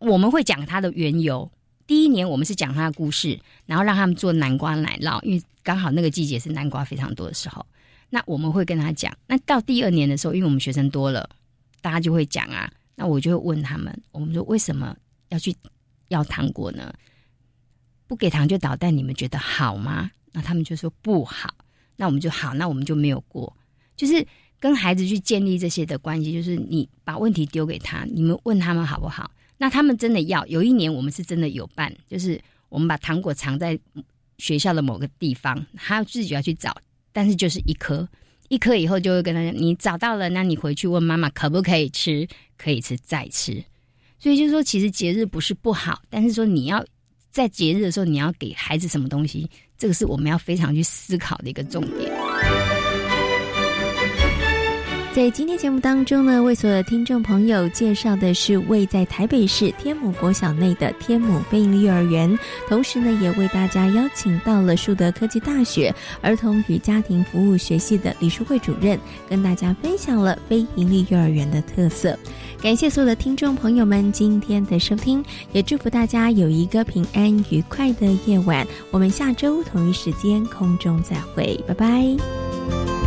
[0.00, 1.48] 我们会讲他的缘由。
[1.86, 7.64] 第一年我们是讲他的故事，然后让他们做南瓜奶酪，因为刚好那个季节是南瓜非常多的时候。
[8.10, 9.16] 那我们会跟他讲。
[9.28, 11.30] 那到第二年的时候，因为我们学生多了，
[11.80, 12.68] 大家就会讲啊。
[12.96, 14.96] 那我就会问他们，我们说为什么
[15.28, 15.54] 要去
[16.08, 16.92] 要糖果呢？
[18.08, 20.10] 不给糖就捣蛋，你们觉得好吗？
[20.32, 21.54] 那他们就说不好。
[21.94, 23.56] 那我们就好，那我们就没有过，
[23.94, 24.26] 就是。
[24.62, 29.28] 跟孩子去建立这些的关系，就是你把问题丢给他，你们问他们好不好？
[29.58, 33.76] 那他们真的要有一年，我们是真的有办，就是我们把糖果藏在
[34.38, 36.72] 学校的某个地方，他自己要去找，
[37.12, 38.08] 但是就是一颗，
[38.50, 42.24] 一颗以后就会跟他讲，你找到了，那你回去问妈妈可不可以吃，
[42.56, 43.60] 可以吃再吃，
[44.20, 46.86] 所以就是说，其实节日不是不好，但是说你要
[47.32, 52.71] 在节日的时候，你要给孩子什么东西，这个是我们要非常去思考的一个重点。
[55.14, 62.36] 在今天节目当中呢，为所有的听众朋友介绍的是位在台北市天母国小内的天母非营利幼儿园，
[62.66, 68.98] 同时呢，也为大家邀请到了树德科技大学儿童与家庭服务学系的李淑慧主任，
[69.28, 72.18] 跟大家分享了非营利幼儿园的特色。
[72.62, 78.66] 感谢所有的听众朋友们今天的收听，也祝福大家有一个平安愉快的夜晚。
[78.90, 83.01] 我们下周同一时间空中再会，拜拜。